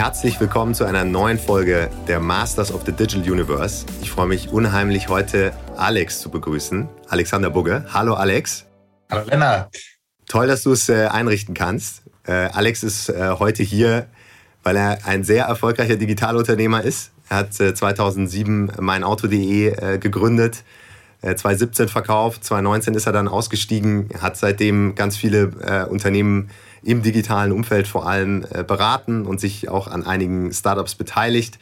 [0.00, 3.84] herzlich willkommen zu einer neuen Folge der Masters of the Digital Universe.
[4.00, 6.88] Ich freue mich unheimlich, heute Alex zu begrüßen.
[7.10, 7.84] Alexander Bugge.
[7.92, 8.64] Hallo Alex.
[9.10, 9.76] Hallo Lennart.
[10.26, 12.04] Toll, dass du es äh, einrichten kannst.
[12.26, 14.06] Äh, Alex ist äh, heute hier,
[14.62, 17.10] weil er ein sehr erfolgreicher Digitalunternehmer ist.
[17.28, 20.64] Er hat 2007 meinauto.de gegründet,
[21.20, 26.50] 2017 verkauft, 2019 ist er dann ausgestiegen, hat seitdem ganz viele Unternehmen
[26.82, 31.58] im digitalen Umfeld vor allem äh, beraten und sich auch an einigen Startups beteiligt.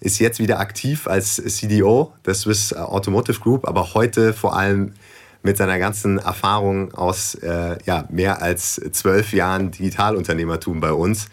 [0.00, 4.94] Ist jetzt wieder aktiv als CDO der Swiss Automotive Group, aber heute vor allem
[5.42, 11.28] mit seiner ganzen Erfahrung aus äh, ja, mehr als zwölf Jahren Digitalunternehmertum bei uns.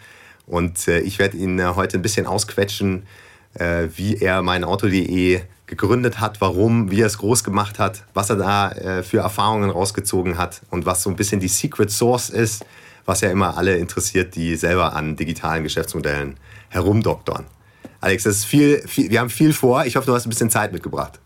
[0.46, 3.04] Und äh, ich werde ihn äh, heute ein bisschen ausquetschen,
[3.54, 8.30] äh, wie er mein Auto.de gegründet hat, warum, wie er es groß gemacht hat, was
[8.30, 12.30] er da äh, für Erfahrungen rausgezogen hat und was so ein bisschen die Secret Source
[12.30, 12.66] ist,
[13.08, 16.36] was ja immer alle interessiert, die selber an digitalen Geschäftsmodellen
[16.70, 17.48] herumdoktern.
[18.02, 19.86] Alex, das ist viel, viel, wir haben viel vor.
[19.86, 21.20] Ich hoffe, du hast ein bisschen Zeit mitgebracht.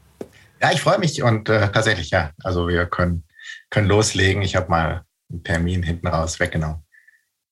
[0.62, 2.32] Ja, ich freue mich und äh, tatsächlich, ja.
[2.44, 3.24] Also wir können,
[3.72, 4.44] können loslegen.
[4.44, 6.84] Ich habe mal einen Termin hinten raus weggenommen.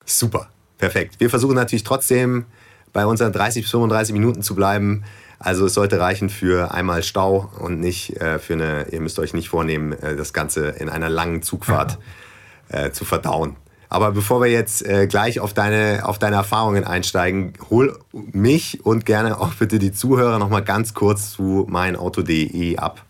[0.06, 1.16] Super, perfekt.
[1.20, 2.46] Wir versuchen natürlich trotzdem
[2.94, 5.04] bei unseren 30 bis 35 Minuten zu bleiben.
[5.40, 9.34] Also es sollte reichen für einmal Stau und nicht äh, für eine, ihr müsst euch
[9.34, 11.98] nicht vornehmen, äh, das Ganze in einer langen Zugfahrt
[12.70, 13.56] äh, zu verdauen.
[13.90, 19.06] Aber bevor wir jetzt äh, gleich auf deine, auf deine Erfahrungen einsteigen, hol mich und
[19.06, 23.04] gerne auch bitte die Zuhörer noch mal ganz kurz zu meinauto.de ab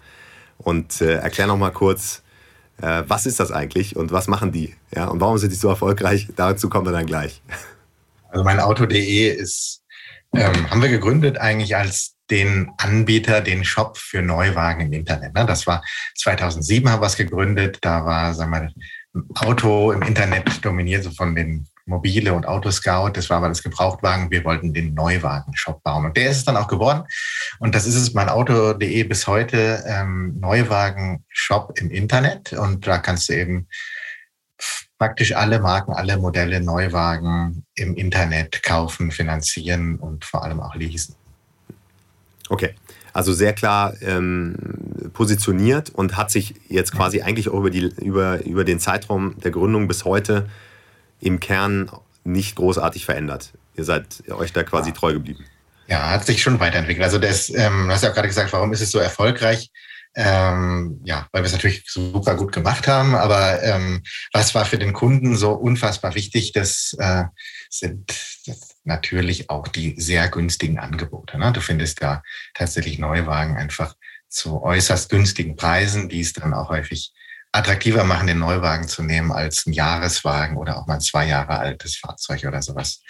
[0.57, 2.23] und äh, erklär noch mal kurz,
[2.81, 4.73] äh, was ist das eigentlich und was machen die?
[4.95, 6.29] Ja, und warum sind die so erfolgreich?
[6.37, 7.41] Dazu kommen wir dann gleich.
[8.29, 9.81] Also meinauto.de ist,
[10.33, 15.33] ähm, haben wir gegründet eigentlich als den Anbieter, den Shop für Neuwagen im Internet.
[15.33, 15.45] Ne?
[15.45, 15.83] Das war
[16.15, 17.79] 2007 haben wir es gegründet.
[17.81, 18.69] Da war, sagen wir,
[19.35, 23.11] Auto im Internet dominiert, so von den Mobile und Autoscout.
[23.13, 24.31] Das war aber das Gebrauchtwagen.
[24.31, 26.05] Wir wollten den Neuwagen-Shop bauen.
[26.05, 27.03] Und der ist es dann auch geworden.
[27.59, 32.53] Und das ist es mein Auto.de bis heute, ähm, Neuwagen-Shop im Internet.
[32.53, 33.67] Und da kannst du eben
[34.97, 41.15] praktisch alle Marken, alle Modelle, Neuwagen im Internet kaufen, finanzieren und vor allem auch leasen.
[42.49, 42.75] Okay.
[43.19, 44.55] Also sehr klar ähm,
[45.11, 49.51] positioniert und hat sich jetzt quasi eigentlich auch über, die, über, über den Zeitraum der
[49.51, 50.47] Gründung bis heute
[51.19, 51.91] im Kern
[52.23, 53.51] nicht großartig verändert.
[53.75, 55.43] Ihr seid euch da quasi treu geblieben.
[55.87, 57.03] Ja, hat sich schon weiterentwickelt.
[57.03, 59.69] Also das, ähm, du hast ja auch gerade gesagt, warum ist es so erfolgreich?
[60.15, 64.01] Ähm, ja, weil wir es natürlich super gut gemacht haben, aber ähm,
[64.31, 66.53] was war für den Kunden so unfassbar wichtig?
[66.53, 67.25] Das äh,
[67.69, 68.15] sind
[68.45, 71.37] das natürlich auch die sehr günstigen Angebote.
[71.37, 71.51] Ne?
[71.51, 72.23] Du findest da
[72.53, 73.95] tatsächlich Neuwagen einfach
[74.27, 77.13] zu äußerst günstigen Preisen, die es dann auch häufig
[77.51, 81.57] attraktiver machen, den Neuwagen zu nehmen als ein Jahreswagen oder auch mal ein zwei Jahre
[81.57, 83.01] altes Fahrzeug oder sowas.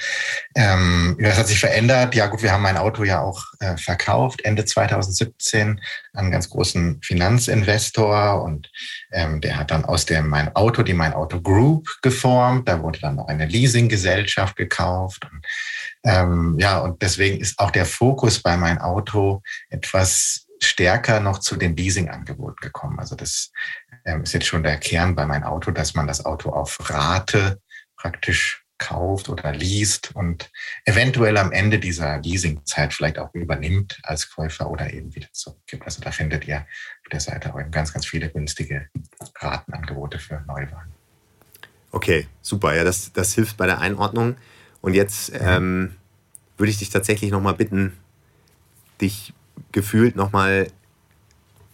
[0.55, 2.15] Ähm, das hat sich verändert.
[2.15, 5.81] Ja gut, wir haben mein Auto ja auch äh, verkauft Ende 2017
[6.13, 8.71] an einen ganz großen Finanzinvestor und
[9.11, 12.69] ähm, der hat dann aus dem Mein Auto die Mein Auto Group geformt.
[12.69, 15.27] Da wurde dann noch eine Leasinggesellschaft gekauft.
[15.29, 15.45] Und,
[16.05, 21.55] ähm, ja, und deswegen ist auch der Fokus bei Mein Auto etwas stärker noch zu
[21.55, 22.99] den Leasing-Angeboten gekommen.
[22.99, 23.51] Also das
[24.05, 27.61] ähm, ist jetzt schon der Kern bei meinem Auto, dass man das Auto auf Rate
[27.95, 30.49] praktisch kauft oder liest und
[30.85, 35.83] eventuell am Ende dieser Leasingzeit vielleicht auch übernimmt als Käufer oder eben wieder zurückgibt.
[35.83, 38.87] Also da findet ihr auf der Seite auch ganz, ganz viele günstige
[39.35, 40.93] Ratenangebote für Neuwagen.
[41.91, 42.73] Okay, super.
[42.75, 44.37] Ja, das, das hilft bei der Einordnung.
[44.81, 45.95] Und jetzt ähm,
[46.57, 47.97] würde ich dich tatsächlich nochmal bitten,
[49.01, 49.33] dich
[49.71, 50.67] gefühlt nochmal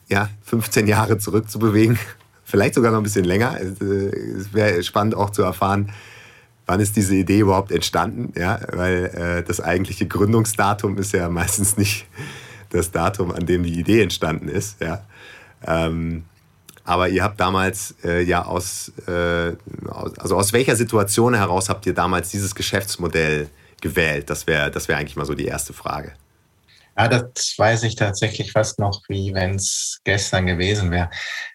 [0.08, 1.98] ja, 15 Jahre zurückzubewegen.
[2.44, 3.60] Vielleicht sogar noch ein bisschen länger.
[3.60, 5.92] Es äh, wäre spannend auch zu erfahren,
[6.68, 8.34] wann ist diese Idee überhaupt entstanden.
[8.40, 8.60] Ja?
[8.72, 12.06] Weil äh, das eigentliche Gründungsdatum ist ja meistens nicht
[12.70, 14.82] das Datum, an dem die Idee entstanden ist.
[14.82, 15.04] Ja?
[15.66, 16.24] Ähm,
[16.84, 19.54] aber ihr habt damals äh, ja aus, äh,
[20.18, 23.50] also aus welcher Situation heraus habt ihr damals dieses Geschäftsmodell
[23.82, 24.30] gewählt?
[24.30, 26.14] Das wäre das wär eigentlich mal so die erste Frage.
[26.98, 31.10] Ja, das weiß ich tatsächlich fast noch, wie wenn es gestern gewesen wäre.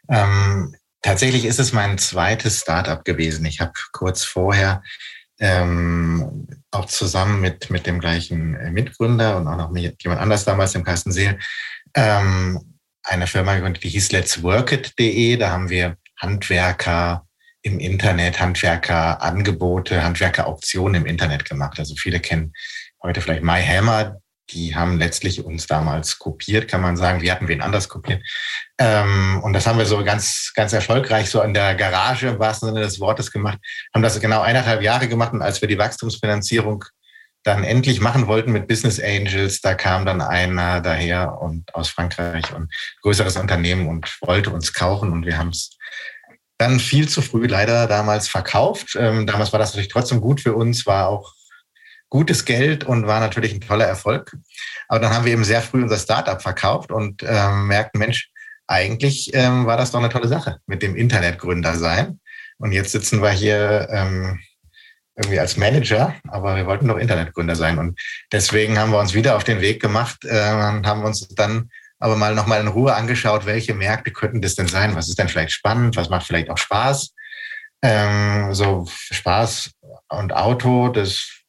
[0.09, 3.47] Ähm, tatsächlich ist es mein zweites Startup gewesen.
[3.47, 4.83] Ich habe kurz vorher
[5.39, 10.73] ähm, auch zusammen mit, mit dem gleichen Mitgründer und auch noch mit jemand anders damals,
[10.73, 11.39] dem Carsten Seel,
[11.95, 15.37] ähm, eine Firma gegründet, die hieß Let's Workit.de.
[15.37, 17.27] Da haben wir Handwerker
[17.63, 21.79] im Internet, Handwerker-Angebote, Handwerker-Auktionen im Internet gemacht.
[21.79, 22.53] Also viele kennen
[23.03, 24.21] heute vielleicht MyHammer,
[24.52, 27.20] die haben letztlich uns damals kopiert, kann man sagen.
[27.20, 28.23] Wir hatten wen anders kopiert.
[28.79, 32.69] Ähm, und das haben wir so ganz, ganz erfolgreich so in der Garage im wahrsten
[32.69, 33.58] Sinne des Wortes gemacht.
[33.94, 35.32] Haben das genau eineinhalb Jahre gemacht.
[35.32, 36.85] Und als wir die Wachstumsfinanzierung
[37.43, 42.52] dann endlich machen wollten mit Business Angels, da kam dann einer daher und aus Frankreich
[42.55, 45.70] und größeres Unternehmen und wollte uns kaufen und wir haben es
[46.58, 48.94] dann viel zu früh leider damals verkauft.
[48.94, 51.32] Ähm, damals war das natürlich trotzdem gut für uns, war auch
[52.11, 54.37] gutes Geld und war natürlich ein toller Erfolg.
[54.89, 58.31] Aber dann haben wir eben sehr früh unser Startup verkauft und ähm, merkten, Mensch,
[58.67, 62.21] eigentlich ähm, war das doch eine tolle Sache mit dem Internetgründer sein.
[62.59, 64.39] Und jetzt sitzen wir hier ähm,
[65.17, 67.79] irgendwie als Manager, aber wir wollten doch Internetgründer sein.
[67.79, 67.99] Und
[68.33, 72.17] deswegen haben wir uns wieder auf den Weg gemacht äh, und haben uns dann aber
[72.17, 74.97] mal nochmal in Ruhe angeschaut, welche Märkte könnten das denn sein?
[74.97, 75.97] Was ist denn vielleicht spannend?
[75.97, 77.15] Was macht vielleicht auch Spaß?
[77.83, 79.71] Ähm, so Spaß
[80.09, 81.40] und Auto, das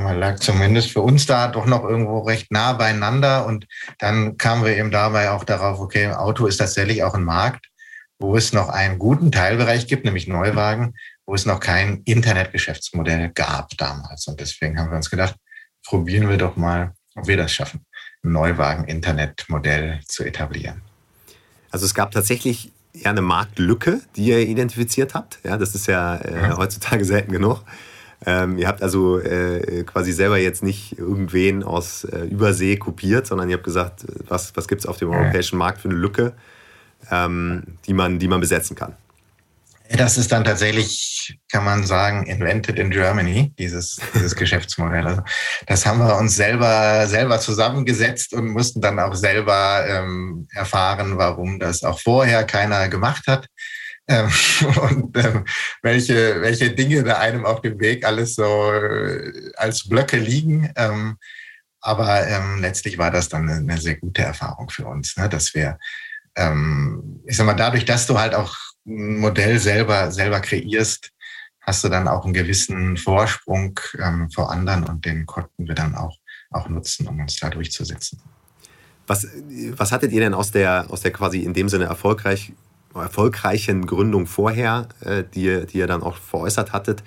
[0.00, 3.46] man lag zumindest für uns da doch noch irgendwo recht nah beieinander.
[3.46, 3.66] Und
[3.98, 7.66] dann kamen wir eben dabei auch darauf, okay, Auto ist tatsächlich auch ein Markt,
[8.18, 10.94] wo es noch einen guten Teilbereich gibt, nämlich Neuwagen,
[11.26, 14.26] wo es noch kein Internetgeschäftsmodell gab damals.
[14.26, 15.36] Und deswegen haben wir uns gedacht,
[15.84, 17.84] probieren wir doch mal, ob wir das schaffen.
[18.22, 20.80] Neuwagen-Internetmodell zu etablieren.
[21.70, 25.38] Also es gab tatsächlich ja eine Marktlücke, die ihr identifiziert habt.
[25.44, 26.56] Ja, das ist ja äh, ja.
[26.56, 27.64] heutzutage selten genug.
[28.24, 33.48] Ähm, ihr habt also äh, quasi selber jetzt nicht irgendwen aus äh, Übersee kopiert, sondern
[33.48, 36.32] ihr habt gesagt, was, was gibt es auf dem europäischen Markt für eine Lücke,
[37.10, 38.94] ähm, die, man, die man besetzen kann.
[39.90, 45.06] Das ist dann tatsächlich, kann man sagen, invented in Germany, dieses, dieses Geschäftsmodell.
[45.06, 45.22] Also
[45.66, 51.58] das haben wir uns selber, selber zusammengesetzt und mussten dann auch selber ähm, erfahren, warum
[51.58, 53.46] das auch vorher keiner gemacht hat.
[54.08, 54.30] Ähm,
[54.90, 55.44] und ähm,
[55.82, 60.72] welche, welche Dinge da einem auf dem Weg alles so äh, als Blöcke liegen.
[60.76, 61.18] Ähm,
[61.80, 65.78] aber ähm, letztlich war das dann eine, sehr gute Erfahrung für uns, ne, dass wir,
[66.36, 68.56] ähm, ich sag mal, dadurch, dass du halt auch
[68.86, 71.10] ein Modell selber, selber kreierst,
[71.60, 75.94] hast du dann auch einen gewissen Vorsprung ähm, vor anderen und den konnten wir dann
[75.94, 76.16] auch,
[76.50, 78.20] auch nutzen, um uns da durchzusetzen.
[79.06, 79.26] Was,
[79.70, 82.52] was hattet ihr denn aus der, aus der quasi in dem Sinne erfolgreich,
[82.94, 87.02] erfolgreichen Gründung vorher, äh, die, die ihr dann auch veräußert hattet?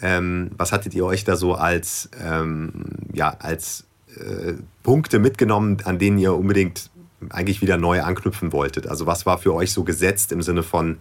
[0.00, 3.84] Ähm, was hattet ihr euch da so als, ähm, ja, als
[4.16, 6.90] äh, Punkte mitgenommen, an denen ihr unbedingt
[7.30, 8.86] eigentlich wieder neu anknüpfen wolltet?
[8.86, 10.98] Also was war für euch so gesetzt im Sinne von,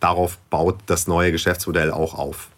[0.00, 2.48] darauf baut das neue Geschäftsmodell auch auf?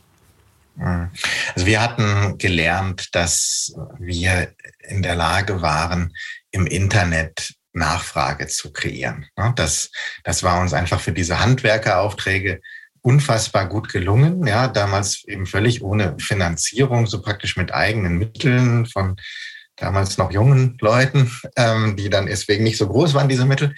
[0.76, 1.10] Mhm.
[1.54, 4.52] Also wir hatten gelernt, dass wir
[4.88, 6.12] in der Lage waren,
[6.50, 9.26] im Internet Nachfrage zu kreieren.
[9.56, 9.90] Das,
[10.22, 12.60] das war uns einfach für diese Handwerkeraufträge
[13.02, 14.46] unfassbar gut gelungen.
[14.46, 19.16] Ja, damals eben völlig ohne Finanzierung, so praktisch mit eigenen Mitteln von
[19.76, 23.74] damals noch jungen Leuten, ähm, die dann deswegen nicht so groß waren, diese Mittel.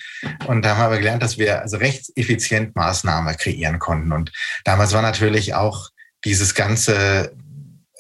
[0.46, 4.12] Und da haben wir gelernt, dass wir also recht effizient Maßnahmen kreieren konnten.
[4.12, 4.31] Und
[4.64, 5.88] damals war natürlich auch
[6.25, 7.34] dieses ganze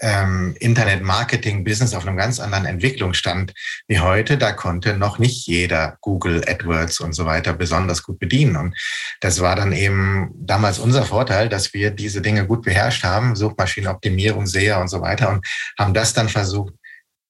[0.00, 3.52] ähm, Internet-Marketing-Business auf einem ganz anderen Entwicklungsstand
[3.88, 4.38] wie heute.
[4.38, 8.56] Da konnte noch nicht jeder Google, AdWords und so weiter besonders gut bedienen.
[8.56, 8.76] Und
[9.20, 14.46] das war dann eben damals unser Vorteil, dass wir diese Dinge gut beherrscht haben, Suchmaschinenoptimierung,
[14.46, 15.46] SEA und so weiter und
[15.78, 16.74] haben das dann versucht,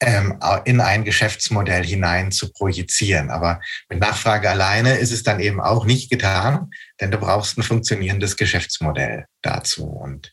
[0.00, 3.30] ähm, in ein Geschäftsmodell hinein zu projizieren.
[3.30, 6.70] Aber mit Nachfrage alleine ist es dann eben auch nicht getan,
[7.00, 9.86] denn du brauchst ein funktionierendes Geschäftsmodell dazu.
[9.86, 10.32] Und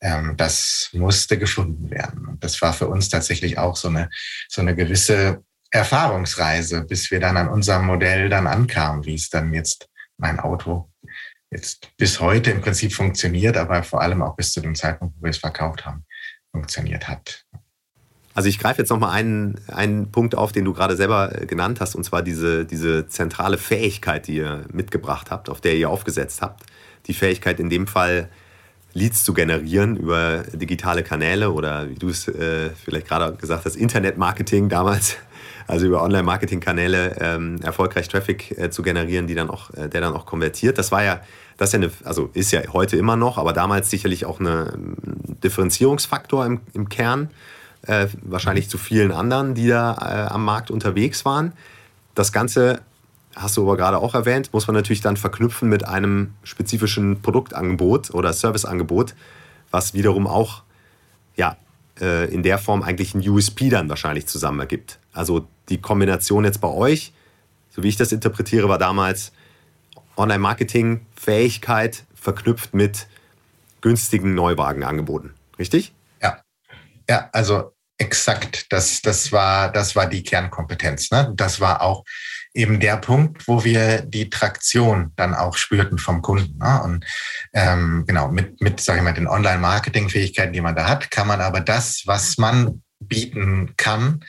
[0.00, 2.26] ähm, das musste gefunden werden.
[2.26, 4.10] Und das war für uns tatsächlich auch so eine,
[4.48, 9.52] so eine gewisse Erfahrungsreise, bis wir dann an unserem Modell dann ankamen, wie es dann
[9.52, 10.90] jetzt mein Auto
[11.54, 15.22] jetzt bis heute im Prinzip funktioniert, aber vor allem auch bis zu dem Zeitpunkt, wo
[15.22, 16.04] wir es verkauft haben,
[16.50, 17.44] funktioniert hat.
[18.34, 21.80] Also ich greife jetzt nochmal einen, einen Punkt auf, den du gerade selber äh, genannt
[21.80, 26.42] hast, und zwar diese, diese zentrale Fähigkeit, die ihr mitgebracht habt, auf der ihr aufgesetzt
[26.42, 26.64] habt.
[27.06, 28.28] Die Fähigkeit in dem Fall,
[28.92, 33.74] Leads zu generieren über digitale Kanäle oder wie du es äh, vielleicht gerade gesagt hast,
[33.74, 35.16] Internet-Marketing damals,
[35.66, 40.14] also über Online-Marketing-Kanäle ähm, erfolgreich Traffic äh, zu generieren, die dann auch, äh, der dann
[40.14, 40.78] auch konvertiert.
[40.78, 41.20] Das war ja,
[41.56, 44.96] das ist ja eine, also ist ja heute immer noch, aber damals sicherlich auch ein
[45.42, 47.30] Differenzierungsfaktor im, im Kern
[47.86, 51.52] äh, wahrscheinlich zu vielen anderen, die da äh, am Markt unterwegs waren.
[52.14, 52.80] Das Ganze,
[53.34, 58.12] hast du aber gerade auch erwähnt, muss man natürlich dann verknüpfen mit einem spezifischen Produktangebot
[58.12, 59.14] oder Serviceangebot,
[59.70, 60.62] was wiederum auch
[61.36, 61.56] ja,
[62.00, 64.98] äh, in der Form eigentlich ein USP dann wahrscheinlich zusammen ergibt.
[65.12, 67.12] Also die Kombination jetzt bei euch,
[67.70, 69.32] so wie ich das interpretiere, war damals
[70.16, 73.08] Online-Marketing, Fähigkeit verknüpft mit
[73.80, 75.34] günstigen Neuwagenangeboten.
[75.58, 75.92] Richtig?
[76.22, 76.40] Ja.
[77.08, 81.10] Ja, also Exakt, das, das, war, das war die Kernkompetenz.
[81.12, 81.32] Ne?
[81.36, 82.04] Das war auch
[82.52, 86.58] eben der Punkt, wo wir die Traktion dann auch spürten vom Kunden.
[86.58, 86.82] Ne?
[86.82, 87.04] Und
[87.52, 91.40] ähm, genau, mit, mit sage ich mal, den Online-Marketing-Fähigkeiten, die man da hat, kann man
[91.40, 94.24] aber das, was man bieten kann,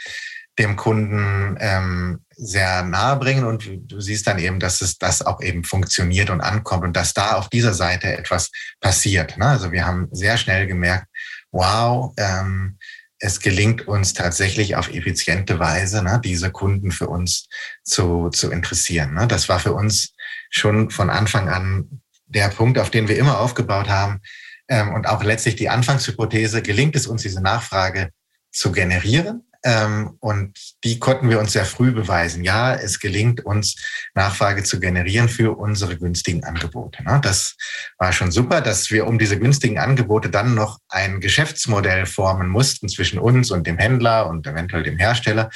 [0.60, 5.42] dem Kunden ähm, sehr nahe bringen und du siehst dann eben, dass es das auch
[5.42, 9.38] eben funktioniert und ankommt und dass da auf dieser Seite etwas passiert.
[9.38, 9.48] Ne?
[9.48, 11.08] Also wir haben sehr schnell gemerkt,
[11.52, 12.78] wow, ähm,
[13.20, 17.48] es gelingt uns tatsächlich auf effiziente Weise, ne, diese Kunden für uns
[17.84, 19.14] zu, zu interessieren.
[19.14, 19.28] Ne?
[19.28, 20.14] Das war für uns
[20.50, 24.22] schon von Anfang an der Punkt, auf den wir immer aufgebaut haben.
[24.68, 28.10] Ähm, und auch letztlich die Anfangshypothese, gelingt es uns, diese Nachfrage
[28.52, 29.44] zu generieren?
[29.66, 32.44] Ähm, und die konnten wir uns sehr früh beweisen.
[32.44, 33.76] Ja, es gelingt uns,
[34.14, 37.04] Nachfrage zu generieren für unsere günstigen Angebote.
[37.04, 37.20] Ne?
[37.24, 37.56] Das
[37.98, 42.90] war schon super, dass wir um diese günstigen Angebote dann noch ein Geschäftsmodell formen mussten
[42.90, 45.50] zwischen uns und dem Händler und eventuell dem Hersteller.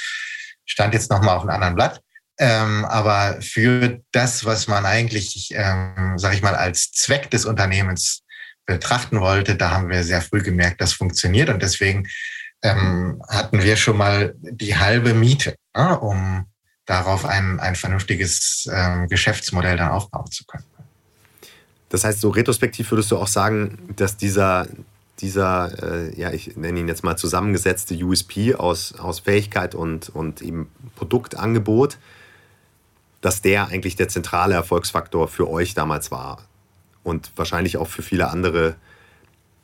[0.66, 2.00] Stand jetzt nochmal auf einem anderen Blatt.
[2.40, 8.24] Ähm, aber für das, was man eigentlich, ähm, sage ich mal, als Zweck des Unternehmens
[8.66, 11.48] betrachten wollte, da haben wir sehr früh gemerkt, das funktioniert.
[11.48, 12.08] Und deswegen
[12.62, 16.46] ähm, hatten wir schon mal die halbe Miete, ja, um
[16.86, 20.64] darauf ein, ein vernünftiges ähm, Geschäftsmodell dann aufbauen zu können.
[21.88, 24.66] Das heißt, so retrospektiv würdest du auch sagen, dass dieser,
[25.20, 30.42] dieser äh, ja, ich nenne ihn jetzt mal zusammengesetzte USP aus, aus Fähigkeit und, und
[30.42, 31.98] eben Produktangebot,
[33.20, 36.44] dass der eigentlich der zentrale Erfolgsfaktor für euch damals war
[37.02, 38.76] und wahrscheinlich auch für viele andere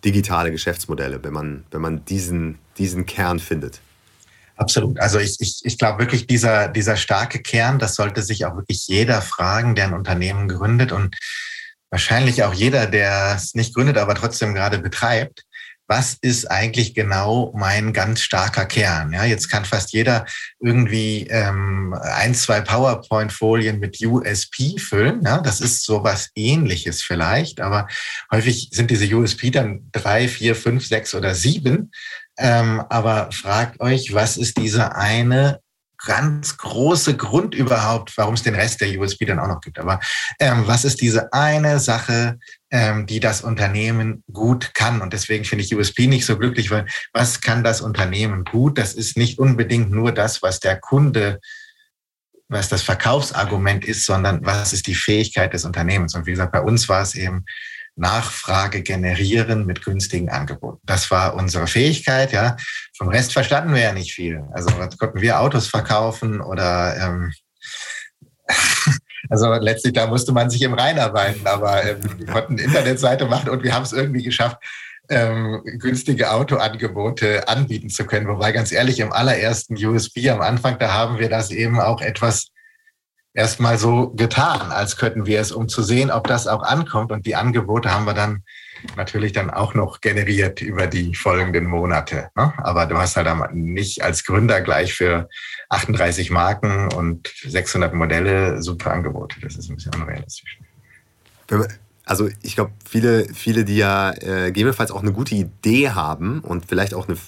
[0.07, 3.81] digitale Geschäftsmodelle, wenn man, wenn man diesen, diesen Kern findet.
[4.57, 4.99] Absolut.
[5.01, 8.87] Also ich, ich, ich glaube wirklich, dieser, dieser starke Kern, das sollte sich auch wirklich
[8.87, 11.15] jeder fragen, der ein Unternehmen gründet und
[11.91, 15.43] wahrscheinlich auch jeder, der es nicht gründet, aber trotzdem gerade betreibt
[15.89, 19.13] was ist eigentlich genau mein ganz starker Kern?
[19.13, 20.27] Ja, jetzt kann fast jeder
[20.61, 25.23] irgendwie ähm, ein, zwei PowerPoint-Folien mit USP füllen.
[25.25, 27.87] Ja, das ist sowas ähnliches vielleicht, aber
[28.33, 31.91] häufig sind diese USP dann drei, vier, fünf, sechs oder sieben.
[32.39, 35.61] Ähm, aber fragt euch, was ist diese eine
[36.05, 39.79] ganz große Grund überhaupt, warum es den Rest der USB dann auch noch gibt.
[39.79, 40.01] Aber
[40.39, 42.39] ähm, was ist diese eine Sache,
[42.71, 45.01] ähm, die das Unternehmen gut kann?
[45.01, 48.79] Und deswegen finde ich USB nicht so glücklich, weil was kann das Unternehmen gut?
[48.79, 51.41] Das ist nicht unbedingt nur das, was der Kunde
[52.49, 56.15] was das Verkaufsargument ist, sondern was ist die Fähigkeit des Unternehmens.
[56.15, 57.45] Und wie gesagt, bei uns war es eben
[57.97, 60.81] Nachfrage generieren mit günstigen Angeboten.
[60.85, 62.57] Das war unsere Fähigkeit, ja.
[62.97, 64.45] Vom Rest verstanden wir ja nicht viel.
[64.53, 67.33] Also konnten wir Autos verkaufen oder ähm,
[69.31, 73.63] also letztlich da musste man sich im Reinarbeiten, aber ähm, wir konnten Internetseite machen und
[73.63, 74.59] wir haben es irgendwie geschafft,
[75.09, 78.29] ähm, günstige Autoangebote anbieten zu können.
[78.29, 82.49] Wobei ganz ehrlich, im allerersten USB am Anfang, da haben wir das eben auch etwas
[83.37, 87.13] erstmal so getan, als könnten wir es, um zu sehen, ob das auch ankommt.
[87.13, 88.43] Und die Angebote haben wir dann
[88.97, 92.31] natürlich dann auch noch generiert über die folgenden Monate.
[92.35, 92.53] Ne?
[92.57, 95.29] Aber du hast halt nicht als Gründer gleich für
[95.69, 99.39] 38 Marken und 600 Modelle super Angebote.
[99.41, 100.59] Das ist ein bisschen unrealistisch.
[102.07, 106.67] Also ich glaube, viele, viele, die ja äh, gegebenenfalls auch eine gute Idee haben und
[106.67, 107.19] vielleicht auch eine,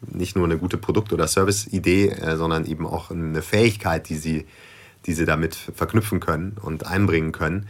[0.00, 4.46] nicht nur eine gute Produkt- oder Service-Idee, äh, sondern eben auch eine Fähigkeit, die sie
[5.08, 7.66] die sie damit verknüpfen können und einbringen können,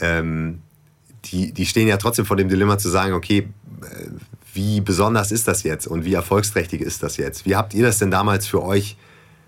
[0.00, 0.60] ähm,
[1.26, 3.48] die, die stehen ja trotzdem vor dem Dilemma zu sagen, okay,
[3.80, 4.08] äh,
[4.52, 7.46] wie besonders ist das jetzt und wie erfolgsträchtig ist das jetzt?
[7.46, 8.96] Wie habt ihr das denn damals für euch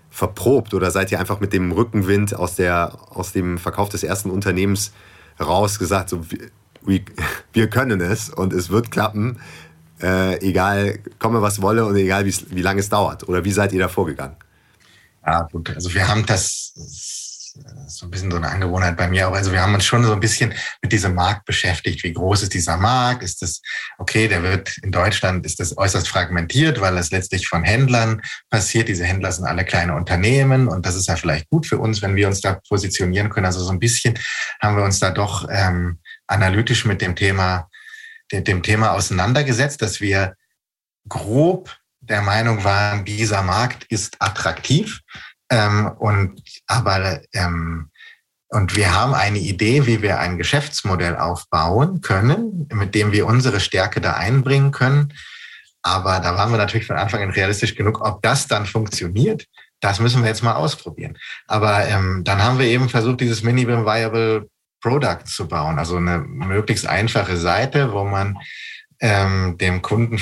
[0.09, 4.29] verprobt oder seid ihr einfach mit dem Rückenwind aus, der, aus dem Verkauf des ersten
[4.31, 4.93] Unternehmens
[5.39, 6.25] raus gesagt, so,
[6.85, 7.01] wir,
[7.53, 9.39] wir können es und es wird klappen,
[10.01, 13.27] äh, egal, komme was wolle und egal wie lange es dauert?
[13.27, 14.37] Oder wie seid ihr da vorgegangen?
[15.25, 15.69] Ja, gut.
[15.75, 16.73] Also wir haben das
[17.87, 19.33] so ein bisschen so eine Angewohnheit bei mir auch.
[19.33, 22.03] Also wir haben uns schon so ein bisschen mit diesem Markt beschäftigt.
[22.03, 23.23] Wie groß ist dieser Markt?
[23.23, 23.61] Ist das,
[23.97, 28.89] okay, der wird in Deutschland, ist das äußerst fragmentiert, weil das letztlich von Händlern passiert.
[28.89, 32.15] Diese Händler sind alle kleine Unternehmen und das ist ja vielleicht gut für uns, wenn
[32.15, 33.45] wir uns da positionieren können.
[33.45, 34.17] Also so ein bisschen
[34.61, 37.69] haben wir uns da doch ähm, analytisch mit dem Thema,
[38.31, 40.35] dem, Thema auseinandergesetzt, dass wir
[41.07, 45.01] grob der Meinung waren, dieser Markt ist attraktiv.
[45.49, 47.89] Ähm, und aber ähm,
[48.49, 53.59] und wir haben eine Idee, wie wir ein Geschäftsmodell aufbauen können, mit dem wir unsere
[53.59, 55.13] Stärke da einbringen können.
[55.81, 58.01] Aber da waren wir natürlich von Anfang an realistisch genug.
[58.01, 59.45] Ob das dann funktioniert,
[59.81, 61.17] das müssen wir jetzt mal ausprobieren.
[61.47, 64.49] Aber ähm, dann haben wir eben versucht, dieses Minimum Viable
[64.81, 65.77] Product zu bauen.
[65.77, 68.37] Also eine möglichst einfache Seite, wo man
[68.99, 70.17] ähm, dem Kunden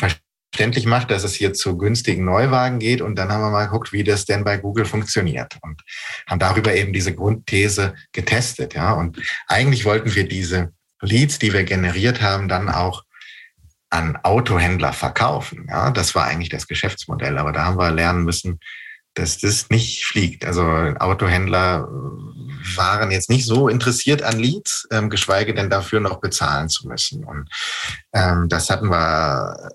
[0.56, 3.02] verständlich macht, dass es hier zu günstigen Neuwagen geht.
[3.02, 5.82] Und dann haben wir mal geguckt, wie das denn bei Google funktioniert und
[6.28, 8.74] haben darüber eben diese Grundthese getestet.
[8.74, 10.72] Ja, und eigentlich wollten wir diese
[11.02, 13.04] Leads, die wir generiert haben, dann auch
[13.90, 15.68] an Autohändler verkaufen.
[15.70, 17.38] Ja, das war eigentlich das Geschäftsmodell.
[17.38, 18.62] Aber da haben wir lernen müssen,
[19.14, 20.46] dass das nicht fliegt.
[20.46, 21.86] Also Autohändler
[22.76, 27.26] waren jetzt nicht so interessiert an Leads, ähm, geschweige denn dafür noch bezahlen zu müssen.
[27.26, 27.50] Und
[28.14, 29.72] ähm, das hatten wir,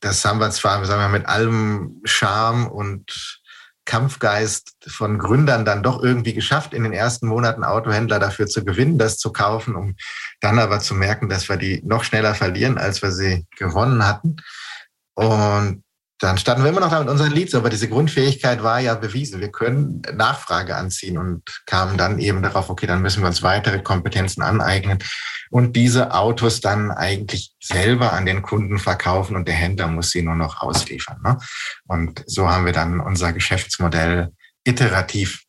[0.00, 3.40] das haben wir zwar, sagen wir, mit allem Charme und
[3.84, 8.98] Kampfgeist von Gründern dann doch irgendwie geschafft, in den ersten Monaten Autohändler dafür zu gewinnen,
[8.98, 9.96] das zu kaufen, um
[10.40, 14.36] dann aber zu merken, dass wir die noch schneller verlieren, als wir sie gewonnen hatten.
[15.14, 15.84] Und
[16.18, 19.40] dann standen wir immer noch da mit unseren Leads, aber diese Grundfähigkeit war ja bewiesen.
[19.40, 23.80] Wir können Nachfrage anziehen und kamen dann eben darauf, okay, dann müssen wir uns weitere
[23.80, 24.98] Kompetenzen aneignen
[25.50, 30.22] und diese Autos dann eigentlich selber an den Kunden verkaufen und der Händler muss sie
[30.22, 31.20] nur noch ausliefern.
[31.22, 31.38] Ne?
[31.86, 34.32] Und so haben wir dann unser Geschäftsmodell
[34.64, 35.44] iterativ,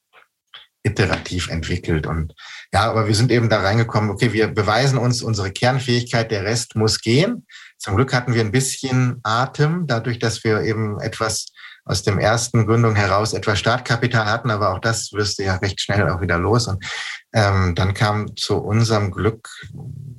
[0.84, 2.34] iterativ entwickelt und
[2.74, 6.76] ja, aber wir sind eben da reingekommen, okay, wir beweisen uns unsere Kernfähigkeit, der Rest
[6.76, 7.46] muss gehen.
[7.78, 11.48] Zum Glück hatten wir ein bisschen Atem, dadurch, dass wir eben etwas
[11.90, 15.82] aus dem ersten Gründung heraus etwas Startkapital hatten, aber auch das wirst du ja recht
[15.82, 16.68] schnell auch wieder los.
[16.68, 16.86] Und
[17.34, 19.50] ähm, dann kam zu unserem Glück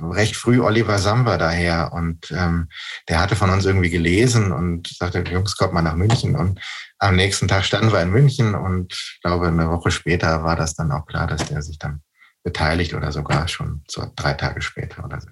[0.01, 2.69] recht früh Oliver Samba daher und ähm,
[3.09, 6.35] der hatte von uns irgendwie gelesen und sagte, Jungs, kommt mal nach München.
[6.35, 6.61] Und
[7.01, 10.75] am nächsten Tag standen wir in München und ich glaube, eine Woche später war das
[10.75, 12.03] dann auch klar, dass der sich dann
[12.45, 15.29] beteiligt oder sogar schon so drei Tage später oder so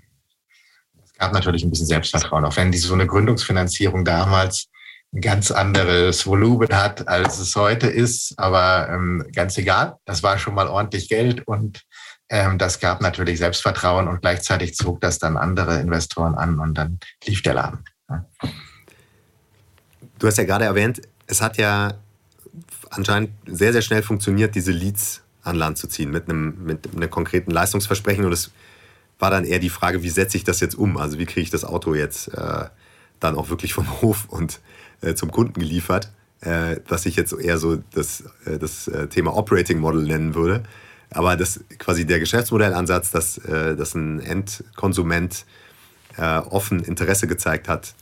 [1.18, 4.68] gab natürlich ein bisschen Selbstvertrauen, auch wenn die so eine Gründungsfinanzierung damals
[5.12, 8.38] ein ganz anderes Volumen hat, als es heute ist.
[8.38, 11.82] Aber ähm, ganz egal, das war schon mal ordentlich Geld und
[12.28, 16.98] ähm, das gab natürlich Selbstvertrauen und gleichzeitig zog das dann andere Investoren an und dann
[17.24, 17.84] lief der Laden.
[18.08, 18.24] Ja.
[20.18, 21.94] Du hast ja gerade erwähnt, es hat ja
[22.90, 27.10] anscheinend sehr, sehr schnell funktioniert, diese Leads an Land zu ziehen mit einem, mit einem
[27.10, 28.50] konkreten Leistungsversprechen und es
[29.18, 30.96] war dann eher die Frage, wie setze ich das jetzt um?
[30.96, 32.64] Also wie kriege ich das Auto jetzt äh,
[33.20, 34.60] dann auch wirklich vom Hof und
[35.00, 36.10] äh, zum Kunden geliefert?
[36.40, 40.62] Äh, was ich jetzt eher so das, äh, das äh, Thema Operating Model nennen würde.
[41.10, 45.44] Aber das quasi der Geschäftsmodellansatz, dass, äh, dass ein Endkonsument
[46.50, 47.94] offen Interesse gezeigt hat,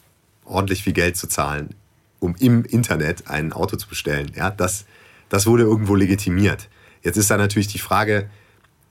[0.46, 1.74] ordentlich viel Geld zu zahlen,
[2.20, 4.84] um im Internet ein Auto zu bestellen, ja, das,
[5.28, 6.68] das wurde irgendwo legitimiert.
[7.02, 8.28] Jetzt ist da natürlich die Frage,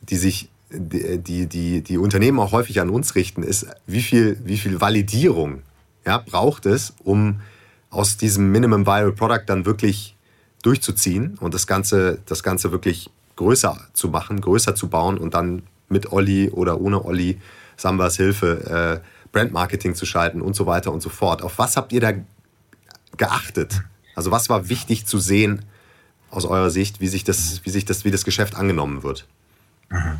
[0.01, 4.57] die sich die, die, die Unternehmen auch häufig an uns richten, ist, wie viel, wie
[4.57, 5.61] viel Validierung
[6.05, 7.41] ja, braucht es, um
[7.89, 10.15] aus diesem Minimum Viral Product dann wirklich
[10.63, 15.63] durchzuziehen und das Ganze, das Ganze wirklich größer zu machen, größer zu bauen und dann
[15.87, 17.39] mit Olli oder ohne Olli,
[17.77, 21.41] Sambas Hilfe, äh, Brandmarketing zu schalten und so weiter und so fort.
[21.41, 22.13] Auf was habt ihr da
[23.17, 23.81] geachtet?
[24.15, 25.65] Also was war wichtig zu sehen
[26.29, 29.27] aus eurer Sicht, wie sich das, wie sich das, wie das Geschäft angenommen wird?
[29.89, 30.19] Mhm.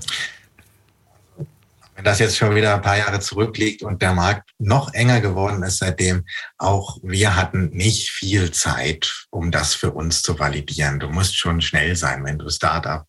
[1.96, 5.64] Wenn das jetzt schon wieder ein paar Jahre zurückliegt und der Markt noch enger geworden
[5.64, 6.26] ist seitdem,
[6.58, 11.00] auch wir hatten nicht viel Zeit, um das für uns zu validieren.
[11.00, 13.06] Du musst schon schnell sein, wenn du Startup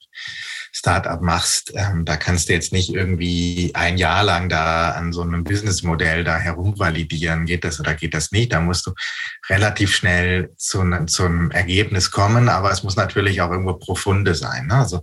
[0.79, 5.23] Startup machst, ähm, da kannst du jetzt nicht irgendwie ein Jahr lang da an so
[5.23, 8.53] einem Businessmodell da herumvalidieren, geht das oder geht das nicht.
[8.53, 8.93] Da musst du
[9.49, 14.35] relativ schnell zu, ne, zu einem Ergebnis kommen, aber es muss natürlich auch irgendwo profunde
[14.35, 14.67] sein.
[14.67, 14.75] Ne?
[14.75, 15.01] Also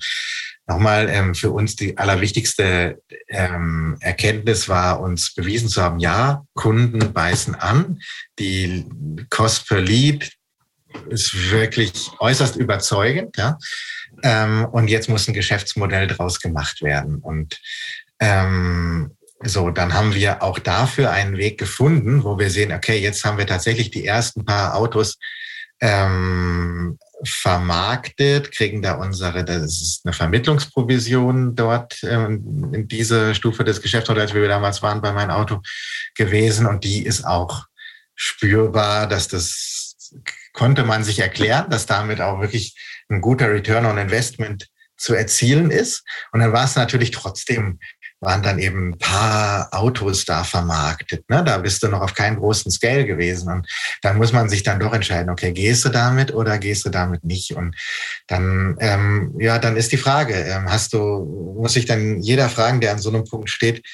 [0.65, 7.12] Nochmal ähm, für uns die allerwichtigste ähm, Erkenntnis war, uns bewiesen zu haben, ja, Kunden
[7.12, 7.99] beißen an.
[8.39, 8.86] Die
[9.29, 10.31] Cost per Lead
[11.09, 13.36] ist wirklich äußerst überzeugend.
[13.36, 13.57] Ja?
[14.23, 17.17] Ähm, und jetzt muss ein Geschäftsmodell draus gemacht werden.
[17.17, 17.59] Und
[18.19, 19.12] ähm,
[19.43, 23.38] so, dann haben wir auch dafür einen Weg gefunden, wo wir sehen, okay, jetzt haben
[23.38, 25.17] wir tatsächlich die ersten paar Autos
[25.81, 33.81] ähm, vermarktet, kriegen da unsere, das ist eine Vermittlungsprovision dort ähm, in diese Stufe des
[33.81, 35.62] Geschäftsmodells, wie wir damals waren bei meinem Auto
[36.15, 36.65] gewesen.
[36.65, 37.65] Und die ist auch
[38.15, 39.73] spürbar, dass das
[40.53, 42.75] konnte man sich erklären, dass damit auch wirklich
[43.13, 46.04] ein guter Return on Investment zu erzielen ist.
[46.32, 47.80] Und dann war es natürlich trotzdem
[48.23, 51.30] waren dann eben ein paar Autos da vermarktet.
[51.30, 51.43] Ne?
[51.43, 53.52] Da bist du noch auf keinem großen Scale gewesen.
[53.52, 53.67] Und
[54.02, 57.23] dann muss man sich dann doch entscheiden, okay, gehst du damit oder gehst du damit
[57.23, 57.54] nicht?
[57.54, 57.76] Und
[58.28, 62.82] dann, ähm, ja, dann ist die Frage, ähm, hast du, muss sich dann jeder fragen,
[62.82, 63.86] der an so einem Punkt steht,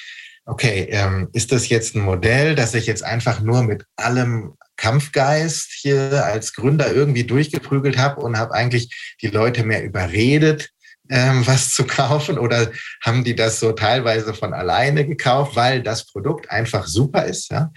[0.46, 5.72] okay, ähm, ist das jetzt ein Modell, das ich jetzt einfach nur mit allem Kampfgeist
[5.72, 10.70] hier als Gründer irgendwie durchgeprügelt habe und habe eigentlich die Leute mehr überredet,
[11.10, 12.70] ähm, was zu kaufen oder
[13.04, 17.50] haben die das so teilweise von alleine gekauft, weil das Produkt einfach super ist.
[17.50, 17.70] Ja?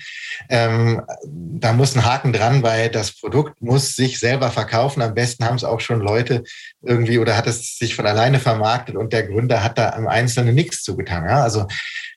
[0.50, 5.02] Ähm, da muss ein Haken dran, weil das Produkt muss sich selber verkaufen.
[5.02, 6.44] Am besten haben es auch schon Leute
[6.84, 10.56] irgendwie oder hat es sich von alleine vermarktet und der Gründer hat da im Einzelnen
[10.56, 11.26] nichts zugetan.
[11.26, 11.44] Ja?
[11.44, 11.68] Also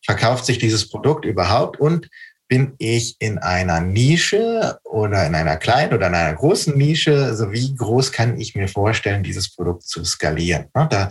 [0.05, 2.09] verkauft sich dieses Produkt überhaupt und
[2.49, 7.25] bin ich in einer Nische oder in einer kleinen oder in einer großen Nische?
[7.25, 10.67] Also wie groß kann ich mir vorstellen, dieses Produkt zu skalieren?
[10.75, 11.09] Ne,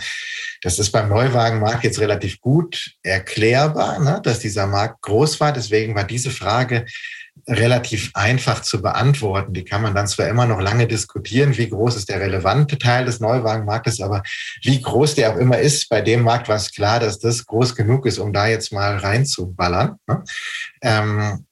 [0.65, 5.54] das ist beim Neuwagenmarkt jetzt relativ gut erklärbar, ne, dass dieser Markt groß war.
[5.54, 6.86] Deswegen war diese Frage
[7.47, 9.54] relativ einfach zu beantworten.
[9.54, 13.06] Die kann man dann zwar immer noch lange diskutieren, wie groß ist der relevante Teil
[13.06, 14.23] des Neuwagenmarktes, aber
[14.63, 17.75] wie groß der auch immer ist, bei dem Markt war es klar, dass das groß
[17.75, 19.99] genug ist, um da jetzt mal reinzuballern.
[20.08, 20.23] Ne?
[20.82, 21.44] Ähm,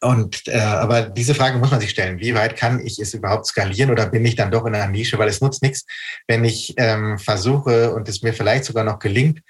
[0.00, 3.46] und äh, aber diese Frage muss man sich stellen: Wie weit kann ich es überhaupt
[3.46, 5.18] skalieren oder bin ich dann doch in einer Nische?
[5.18, 5.84] Weil es nutzt nichts,
[6.28, 9.40] wenn ich ähm, versuche und es mir vielleicht sogar noch gelingt,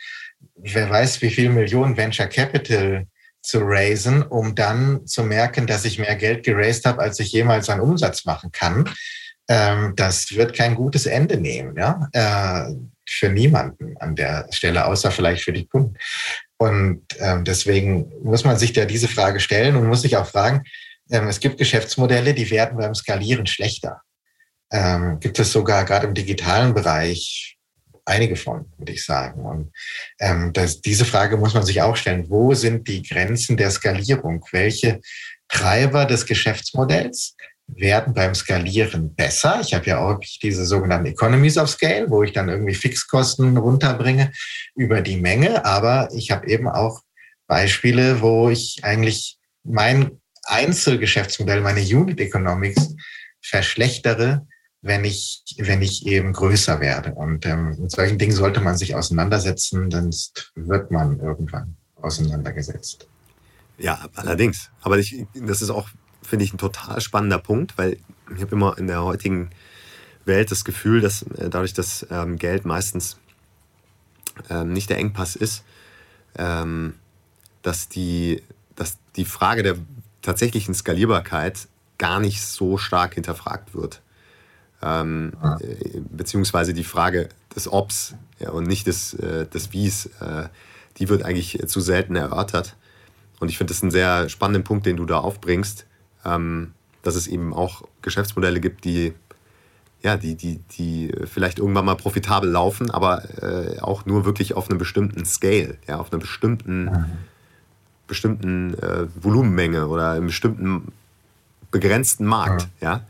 [0.54, 3.06] wer weiß, wie viel Millionen Venture Capital
[3.42, 7.68] zu raisen, um dann zu merken, dass ich mehr Geld geraced habe, als ich jemals
[7.68, 8.88] an Umsatz machen kann.
[9.48, 12.74] Ähm, das wird kein gutes Ende nehmen, ja, äh,
[13.08, 15.96] für niemanden an der Stelle, außer vielleicht für die Kunden.
[16.58, 20.64] Und ähm, deswegen muss man sich da diese Frage stellen und muss sich auch fragen,
[21.10, 24.02] ähm, es gibt Geschäftsmodelle, die werden beim Skalieren schlechter.
[24.70, 27.56] Ähm, gibt es sogar gerade im digitalen Bereich
[28.04, 29.44] einige von, würde ich sagen.
[29.44, 29.72] Und
[30.18, 32.28] ähm, das, diese Frage muss man sich auch stellen.
[32.28, 34.44] Wo sind die Grenzen der Skalierung?
[34.50, 35.00] Welche
[35.48, 37.36] Treiber des Geschäftsmodells
[37.68, 39.60] werden beim Skalieren besser.
[39.60, 44.32] Ich habe ja auch diese sogenannten Economies of Scale, wo ich dann irgendwie Fixkosten runterbringe
[44.74, 45.64] über die Menge.
[45.64, 47.02] Aber ich habe eben auch
[47.46, 52.94] Beispiele, wo ich eigentlich mein Einzelgeschäftsmodell, meine Unit Economics
[53.42, 54.46] verschlechtere,
[54.80, 57.12] wenn ich, wenn ich eben größer werde.
[57.14, 63.08] Und ähm, mit solchen Dingen sollte man sich auseinandersetzen, sonst wird man irgendwann auseinandergesetzt.
[63.76, 64.70] Ja, allerdings.
[64.80, 65.88] Aber ich, das ist auch
[66.22, 67.98] finde ich ein total spannender Punkt, weil
[68.34, 69.50] ich habe immer in der heutigen
[70.24, 73.16] Welt das Gefühl, dass äh, dadurch, dass ähm, Geld meistens
[74.50, 75.64] ähm, nicht der Engpass ist,
[76.36, 76.94] ähm,
[77.62, 78.42] dass, die,
[78.76, 79.76] dass die Frage der
[80.22, 84.02] tatsächlichen Skalierbarkeit gar nicht so stark hinterfragt wird.
[84.80, 90.48] Ähm, äh, beziehungsweise die Frage des Obs ja, und nicht des, äh, des Wies, äh,
[90.98, 92.76] die wird eigentlich zu selten erörtert.
[93.40, 95.86] Und ich finde das einen sehr spannenden Punkt, den du da aufbringst,
[96.34, 99.14] ähm, dass es eben auch Geschäftsmodelle gibt, die,
[100.02, 104.68] ja, die, die, die vielleicht irgendwann mal profitabel laufen, aber äh, auch nur wirklich auf
[104.68, 107.04] einem bestimmten Scale, ja, auf einer bestimmten, mhm.
[108.06, 110.92] bestimmten äh, Volumenmenge oder einem bestimmten
[111.70, 112.64] begrenzten Markt.
[112.64, 112.70] Mhm.
[112.80, 113.00] Ja.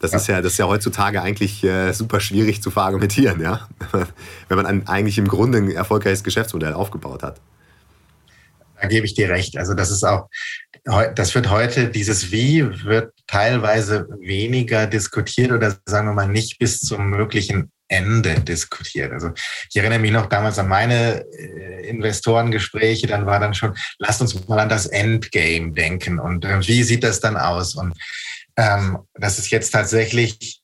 [0.00, 0.18] Das, ja.
[0.18, 3.68] Ist ja, das ist ja heutzutage eigentlich äh, super schwierig zu verargumentieren, ja?
[4.48, 7.40] wenn man ein, eigentlich im Grunde ein erfolgreiches Geschäftsmodell aufgebaut hat.
[8.84, 9.56] Da gebe ich dir recht.
[9.56, 10.28] Also das ist auch,
[10.84, 16.80] das wird heute, dieses Wie wird teilweise weniger diskutiert oder sagen wir mal nicht bis
[16.80, 19.10] zum möglichen Ende diskutiert.
[19.12, 19.30] Also
[19.70, 24.46] ich erinnere mich noch damals an meine äh, Investorengespräche, dann war dann schon, lasst uns
[24.48, 27.74] mal an das Endgame denken und äh, wie sieht das dann aus?
[27.76, 27.94] Und
[28.58, 30.60] ähm, das ist jetzt tatsächlich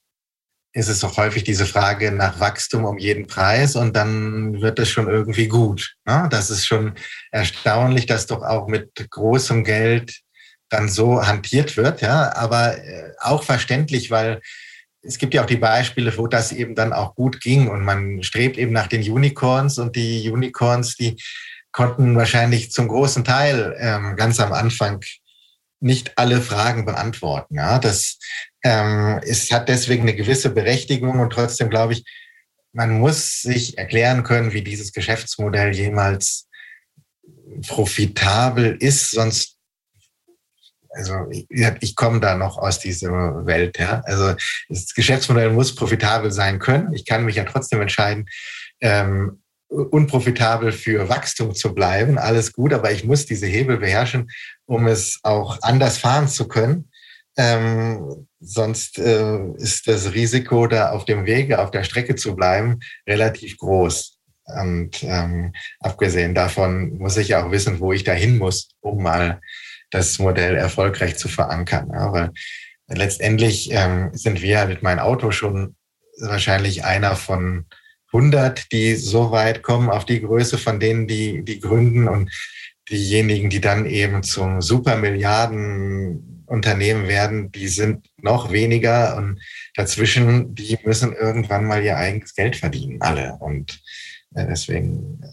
[0.73, 4.89] ist es doch häufig diese Frage nach Wachstum um jeden Preis und dann wird es
[4.89, 5.97] schon irgendwie gut.
[6.05, 6.29] Ne?
[6.31, 6.95] Das ist schon
[7.33, 10.21] erstaunlich, dass doch auch mit großem Geld
[10.69, 14.41] dann so hantiert wird, ja, aber äh, auch verständlich, weil
[15.03, 18.23] es gibt ja auch die Beispiele, wo das eben dann auch gut ging und man
[18.23, 21.17] strebt eben nach den Unicorns und die Unicorns, die
[21.73, 25.01] konnten wahrscheinlich zum großen Teil ähm, ganz am Anfang
[25.81, 27.57] nicht alle Fragen beantworten.
[27.57, 28.19] Ja, das
[28.63, 32.05] ähm, es hat deswegen eine gewisse Berechtigung und trotzdem glaube ich,
[32.73, 36.49] man muss sich erklären können, wie dieses Geschäftsmodell jemals
[37.67, 39.57] profitabel ist, sonst
[40.93, 41.47] also ich,
[41.81, 44.03] ich komme da noch aus dieser Welt, ja.
[44.07, 44.35] Also
[44.69, 46.93] das Geschäftsmodell muss profitabel sein können.
[46.93, 48.27] Ich kann mich ja trotzdem entscheiden,
[48.81, 52.19] ähm, unprofitabel für Wachstum zu bleiben.
[52.19, 54.31] Alles gut, aber ich muss diese Hebel beherrschen,
[54.67, 56.90] um es auch anders fahren zu können.
[57.41, 62.81] Ähm, sonst äh, ist das Risiko, da auf dem Wege, auf der Strecke zu bleiben,
[63.09, 64.19] relativ groß.
[64.45, 69.41] Und ähm, abgesehen davon muss ich auch wissen, wo ich dahin muss, um mal
[69.91, 71.91] das Modell erfolgreich zu verankern.
[71.95, 72.31] Ja, weil
[72.89, 75.77] letztendlich ähm, sind wir mit meinem Auto schon
[76.21, 77.65] wahrscheinlich einer von
[78.13, 82.31] 100, die so weit kommen auf die Größe von denen, die, die gründen und
[82.91, 84.61] diejenigen, die dann eben zum
[86.51, 89.41] Supermilliardenunternehmen werden, die sind noch weniger und
[89.75, 93.37] dazwischen, die müssen irgendwann mal ihr eigenes Geld verdienen, alle.
[93.41, 93.81] Und
[94.35, 95.27] äh, deswegen äh,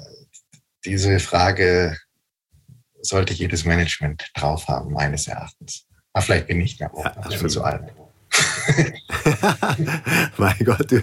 [0.86, 1.97] diese Frage
[3.01, 5.88] sollte jedes Management drauf haben, meines Erachtens.
[6.13, 7.91] Aber vielleicht bin ich da auch ja, schon zu alt.
[10.38, 11.01] mein Gott, du,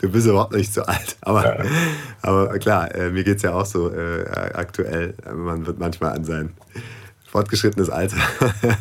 [0.00, 1.16] du, bist überhaupt nicht so alt.
[1.20, 1.70] Aber, ja.
[2.22, 5.14] aber klar, äh, mir geht es ja auch so äh, aktuell.
[5.34, 6.54] Man wird manchmal an sein
[7.32, 8.18] fortgeschrittenes Alter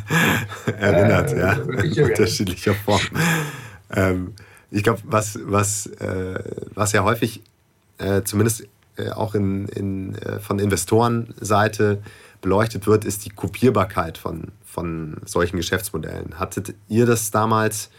[0.77, 2.99] erinnert, äh, ja, in unterschiedlicher Form.
[3.89, 4.33] Ähm,
[4.69, 6.43] ich glaube, was, was, äh,
[6.75, 7.41] was ja häufig,
[7.97, 12.01] äh, zumindest äh, auch in, in, äh, von Investorenseite
[12.41, 16.37] beleuchtet wird, ist die Kopierbarkeit von, von solchen Geschäftsmodellen.
[16.37, 17.89] Hattet ihr das damals,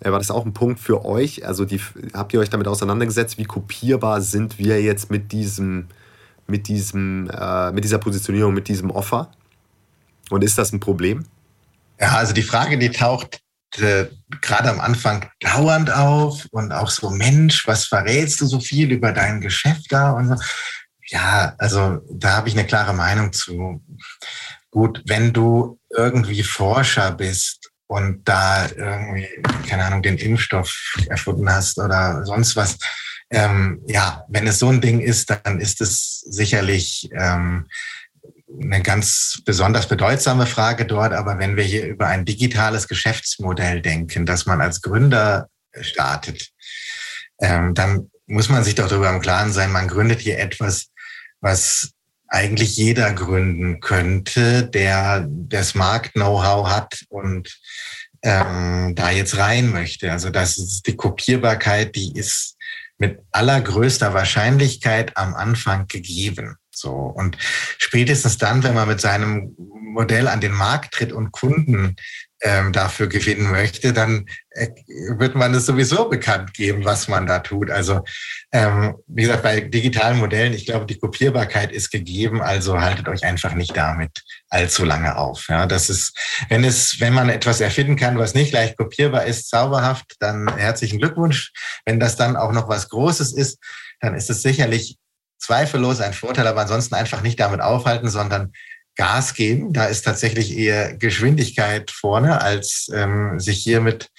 [0.00, 1.46] äh, war das auch ein Punkt für euch?
[1.46, 1.80] Also die,
[2.12, 5.86] habt ihr euch damit auseinandergesetzt, wie kopierbar sind wir jetzt mit diesem,
[6.46, 7.30] mit diesem,
[7.72, 9.30] mit dieser Positionierung, mit diesem Offer?
[10.30, 11.26] Und ist das ein Problem?
[12.00, 13.40] Ja, also die Frage, die taucht
[13.78, 14.06] äh,
[14.40, 19.12] gerade am Anfang dauernd auf und auch so, Mensch, was verrätst du so viel über
[19.12, 20.36] dein Geschäft da und so.
[21.06, 23.84] Ja, also da habe ich eine klare Meinung zu.
[24.70, 29.28] Gut, wenn du irgendwie Forscher bist und da irgendwie,
[29.68, 30.72] keine Ahnung, den Impfstoff
[31.08, 32.78] erfunden hast oder sonst was,
[33.30, 37.66] ähm, ja, wenn es so ein Ding ist, dann ist es sicherlich ähm,
[38.60, 41.12] eine ganz besonders bedeutsame Frage dort.
[41.12, 45.48] Aber wenn wir hier über ein digitales Geschäftsmodell denken, das man als Gründer
[45.80, 46.50] startet,
[47.40, 50.88] ähm, dann muss man sich doch darüber im Klaren sein, man gründet hier etwas,
[51.40, 51.92] was
[52.28, 57.58] eigentlich jeder gründen könnte, der das Markt-Know-how hat und
[58.22, 60.12] ähm, da jetzt rein möchte.
[60.12, 62.56] Also das ist die Kopierbarkeit, die ist
[62.98, 66.56] mit allergrößter Wahrscheinlichkeit am Anfang gegeben.
[66.80, 66.92] So.
[66.92, 67.36] Und
[67.78, 69.54] spätestens dann, wenn man mit seinem
[69.92, 71.96] Modell an den Markt tritt und Kunden
[72.42, 74.68] ähm, dafür gewinnen möchte, dann äh,
[75.18, 77.70] wird man es sowieso bekannt geben, was man da tut.
[77.70, 78.02] Also
[78.50, 83.24] ähm, wie gesagt, bei digitalen Modellen, ich glaube, die Kopierbarkeit ist gegeben, also haltet euch
[83.24, 85.46] einfach nicht damit allzu lange auf.
[85.48, 86.16] Ja, das ist,
[86.48, 90.98] wenn es, wenn man etwas erfinden kann, was nicht leicht kopierbar ist, zauberhaft, dann herzlichen
[90.98, 91.52] Glückwunsch.
[91.84, 93.58] Wenn das dann auch noch was Großes ist,
[94.00, 94.96] dann ist es sicherlich
[95.40, 98.52] zweifellos ein Vorteil, aber ansonsten einfach nicht damit aufhalten, sondern
[98.94, 99.72] Gas geben.
[99.72, 104.10] Da ist tatsächlich eher Geschwindigkeit vorne, als ähm, sich hiermit,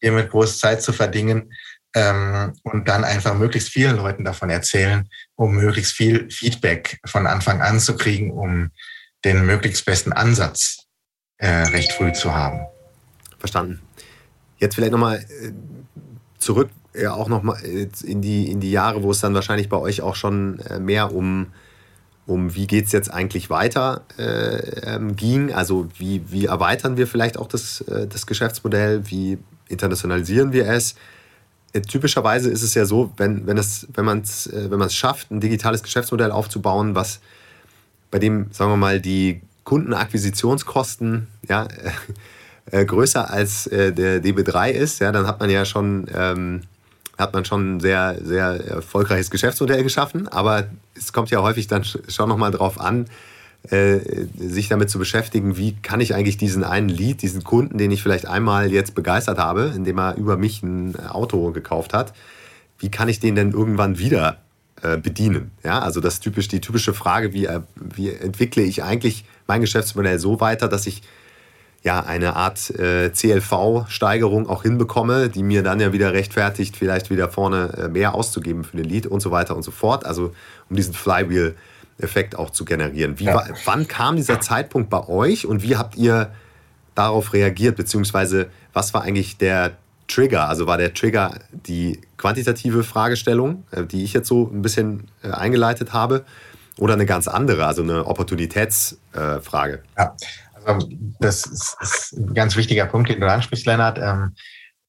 [0.00, 1.52] hiermit groß Zeit zu verdingen
[1.94, 7.62] ähm, und dann einfach möglichst vielen Leuten davon erzählen, um möglichst viel Feedback von Anfang
[7.62, 8.70] an zu kriegen, um
[9.24, 10.86] den möglichst besten Ansatz
[11.38, 12.66] äh, recht früh zu haben.
[13.38, 13.80] Verstanden.
[14.58, 15.52] Jetzt vielleicht nochmal äh,
[16.38, 19.68] zurück ja auch noch mal äh, in die, in die Jahre, wo es dann wahrscheinlich
[19.68, 21.48] bei euch auch schon äh, mehr um,
[22.26, 25.52] um wie geht es jetzt eigentlich weiter äh, ähm, ging.
[25.52, 30.94] Also wie, wie erweitern wir vielleicht auch das, äh, das Geschäftsmodell, wie internationalisieren wir es.
[31.72, 35.30] Äh, typischerweise ist es ja so, wenn, wenn, es, wenn man es äh, wenn schafft,
[35.30, 37.20] ein digitales Geschäftsmodell aufzubauen, was
[38.10, 41.66] bei dem, sagen wir mal, die Kundenakquisitionskosten ja,
[42.70, 46.60] größer als der DB3 ist, ja, dann hat man ja schon ähm,
[47.18, 50.28] hat man schon ein sehr, sehr erfolgreiches Geschäftsmodell geschaffen.
[50.28, 53.06] Aber es kommt ja häufig dann schon nochmal drauf an,
[53.70, 57.90] äh, sich damit zu beschäftigen, wie kann ich eigentlich diesen einen Lead, diesen Kunden, den
[57.90, 62.12] ich vielleicht einmal jetzt begeistert habe, indem er über mich ein Auto gekauft hat,
[62.78, 64.36] wie kann ich den denn irgendwann wieder
[64.82, 65.52] äh, bedienen?
[65.62, 70.18] Ja, also das typisch, die typische Frage, wie, äh, wie entwickle ich eigentlich mein Geschäftsmodell
[70.18, 71.02] so weiter, dass ich
[71.84, 77.28] ja, eine Art äh, CLV-Steigerung auch hinbekomme, die mir dann ja wieder rechtfertigt, vielleicht wieder
[77.28, 80.06] vorne äh, mehr auszugeben für den Lead und so weiter und so fort.
[80.06, 80.32] Also
[80.70, 83.18] um diesen Flywheel-Effekt auch zu generieren.
[83.18, 83.44] Wie, ja.
[83.66, 86.30] Wann kam dieser Zeitpunkt bei euch und wie habt ihr
[86.94, 89.72] darauf reagiert, beziehungsweise was war eigentlich der
[90.08, 90.48] Trigger?
[90.48, 95.30] Also war der Trigger die quantitative Fragestellung, äh, die ich jetzt so ein bisschen äh,
[95.32, 96.24] eingeleitet habe,
[96.76, 99.82] oder eine ganz andere, also eine Opportunitätsfrage?
[99.96, 100.16] ja,
[100.64, 100.88] also
[101.20, 103.98] das ist, ein ganz wichtiger Punkt, den du ansprichst, Lennart.
[103.98, 104.34] Ähm,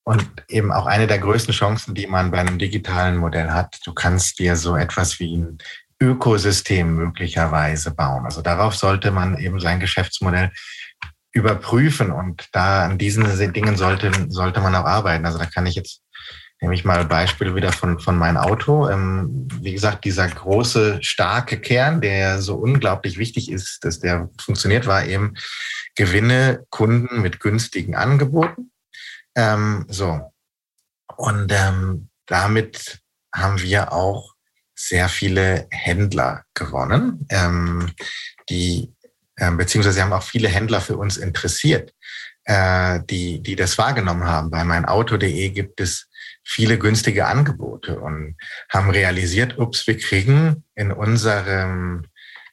[0.08, 3.80] und eben auch eine der größten Chancen, die man bei einem digitalen Modell hat.
[3.86, 5.58] Du kannst dir so etwas wie ein
[6.00, 8.26] Ökosystem möglicherweise bauen.
[8.26, 10.52] Also darauf sollte man eben sein Geschäftsmodell
[11.32, 15.26] überprüfen und da an diesen Dingen sollte, sollte man auch arbeiten.
[15.26, 16.02] Also da kann ich jetzt
[16.66, 18.90] nehme ich mal Beispiel wieder von, von meinem Auto.
[18.90, 24.88] Ähm, wie gesagt, dieser große, starke Kern, der so unglaublich wichtig ist, dass der funktioniert,
[24.88, 25.36] war eben
[25.94, 28.72] Gewinne Kunden mit günstigen Angeboten.
[29.36, 30.34] Ähm, so.
[31.16, 33.00] Und ähm, damit
[33.32, 34.34] haben wir auch
[34.74, 37.92] sehr viele Händler gewonnen, ähm,
[38.50, 38.92] die
[39.36, 41.94] äh, beziehungsweise haben auch viele Händler für uns interessiert,
[42.46, 44.50] äh, die, die das wahrgenommen haben.
[44.50, 46.10] Bei meinauto.de gibt es
[46.46, 48.36] viele günstige Angebote und
[48.70, 52.06] haben realisiert, ups, wir kriegen in unserem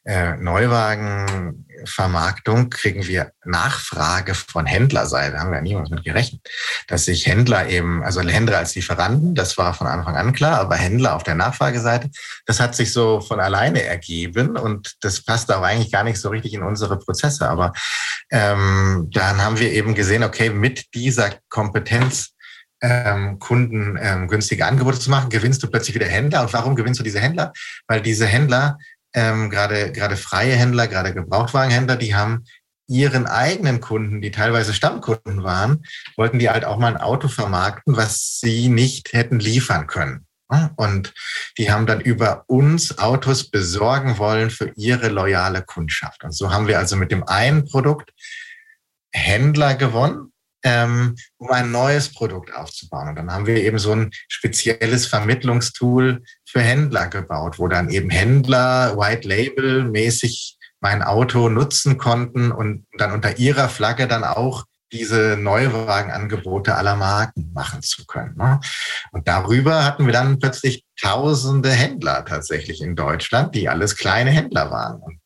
[0.05, 5.39] äh, Neuwagenvermarktung kriegen wir Nachfrage von Händlerseite.
[5.39, 6.41] Haben wir ja niemals mit gerechnet,
[6.89, 10.75] dass sich Händler eben, also Händler als Lieferanten, das war von Anfang an klar, aber
[10.75, 12.11] Händler auf der Nachfrageseite,
[12.47, 16.31] das hat sich so von alleine ergeben und das passt auch eigentlich gar nicht so
[16.31, 17.49] richtig in unsere Prozesse.
[17.49, 17.73] Aber
[18.33, 22.33] ähm, dann haben wir eben gesehen, okay, mit dieser Kompetenz
[22.83, 26.43] ähm, Kunden ähm, günstige Angebote zu machen, gewinnst du plötzlich wieder Händler.
[26.43, 27.53] Und warum gewinnst du diese Händler?
[27.87, 28.79] Weil diese Händler
[29.15, 32.45] ähm, gerade gerade freie Händler, gerade Gebrauchtwagenhändler, die haben
[32.89, 35.85] ihren eigenen Kunden, die teilweise Stammkunden waren,
[36.17, 40.27] wollten die halt auch mal ein Auto vermarkten, was sie nicht hätten liefern können.
[40.77, 41.15] Und
[41.57, 46.25] die haben dann über uns Autos besorgen wollen für ihre loyale Kundschaft.
[46.25, 48.13] Und so haben wir also mit dem einen Produkt
[49.13, 50.32] Händler gewonnen
[50.63, 53.09] ähm, um ein neues Produkt aufzubauen.
[53.09, 58.11] Und dann haben wir eben so ein spezielles Vermittlungstool für Händler gebaut, wo dann eben
[58.11, 64.65] Händler White Label mäßig mein Auto nutzen konnten und dann unter ihrer Flagge dann auch
[64.93, 68.37] diese Neuwagenangebote aller Marken machen zu können.
[68.37, 68.61] Ne?
[69.11, 74.71] Und darüber hatten wir dann plötzlich tausende Händler tatsächlich in Deutschland, die alles kleine Händler
[74.71, 75.01] waren.
[75.01, 75.19] Und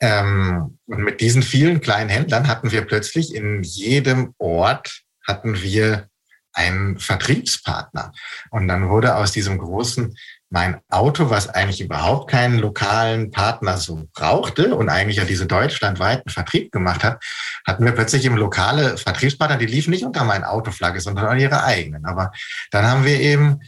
[0.00, 6.08] ähm, und mit diesen vielen kleinen Händlern hatten wir plötzlich in jedem Ort hatten wir
[6.52, 8.12] einen Vertriebspartner.
[8.50, 10.16] Und dann wurde aus diesem großen
[10.48, 16.30] mein Auto, was eigentlich überhaupt keinen lokalen Partner so brauchte und eigentlich ja diese deutschlandweiten
[16.30, 17.22] Vertrieb gemacht hat,
[17.66, 21.64] hatten wir plötzlich eben lokale Vertriebspartner, die liefen nicht unter mein Autoflagge, sondern an ihre
[21.64, 22.06] eigenen.
[22.06, 22.30] Aber
[22.70, 23.60] dann haben wir eben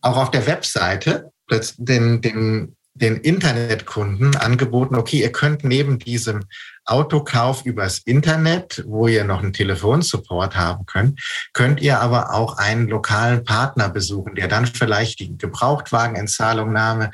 [0.00, 1.30] auch auf der Webseite
[1.78, 6.44] den, den den Internetkunden angeboten, okay, ihr könnt neben diesem
[6.84, 11.20] Autokauf übers Internet, wo ihr noch einen Telefonsupport haben könnt,
[11.52, 17.10] könnt ihr aber auch einen lokalen Partner besuchen, der dann vielleicht die Gebrauchtwagenentzahlungnahme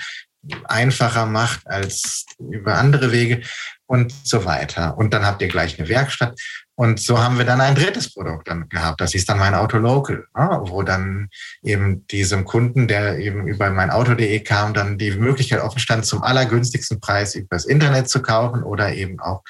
[0.64, 3.42] einfacher macht als über andere Wege
[3.86, 4.96] und so weiter.
[4.96, 6.38] Und dann habt ihr gleich eine Werkstatt.
[6.80, 9.02] Und so haben wir dann ein drittes Produkt dann gehabt.
[9.02, 11.28] Das ist dann mein Auto Local, wo dann
[11.62, 16.22] eben diesem Kunden, der eben über mein Auto.de kam, dann die Möglichkeit offen stand, zum
[16.22, 19.42] allergünstigsten Preis übers Internet zu kaufen oder eben auch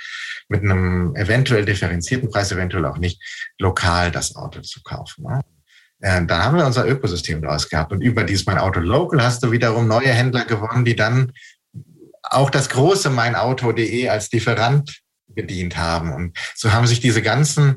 [0.48, 3.22] mit einem eventuell differenzierten Preis, eventuell auch nicht,
[3.60, 5.24] lokal das Auto zu kaufen.
[6.00, 7.92] Äh, dann haben wir unser Ökosystem daraus gehabt.
[7.92, 11.30] Und über dieses Mein Auto Local hast du wiederum neue Händler gewonnen, die dann
[12.24, 15.00] auch das große meinauto.de als Lieferant
[15.34, 16.12] bedient haben.
[16.12, 17.76] Und so haben sich diese ganzen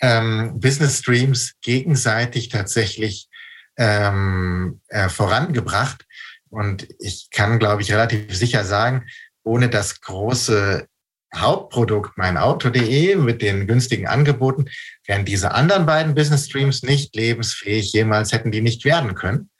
[0.00, 3.28] ähm, Business Streams gegenseitig tatsächlich
[3.76, 6.04] ähm, äh, vorangebracht.
[6.48, 9.06] Und ich kann, glaube ich, relativ sicher sagen,
[9.42, 10.86] ohne das große
[11.34, 14.66] Hauptprodukt meinauto.de mit den günstigen Angeboten
[15.06, 17.92] wären diese anderen beiden Business Streams nicht lebensfähig.
[17.92, 19.50] Jemals hätten die nicht werden können.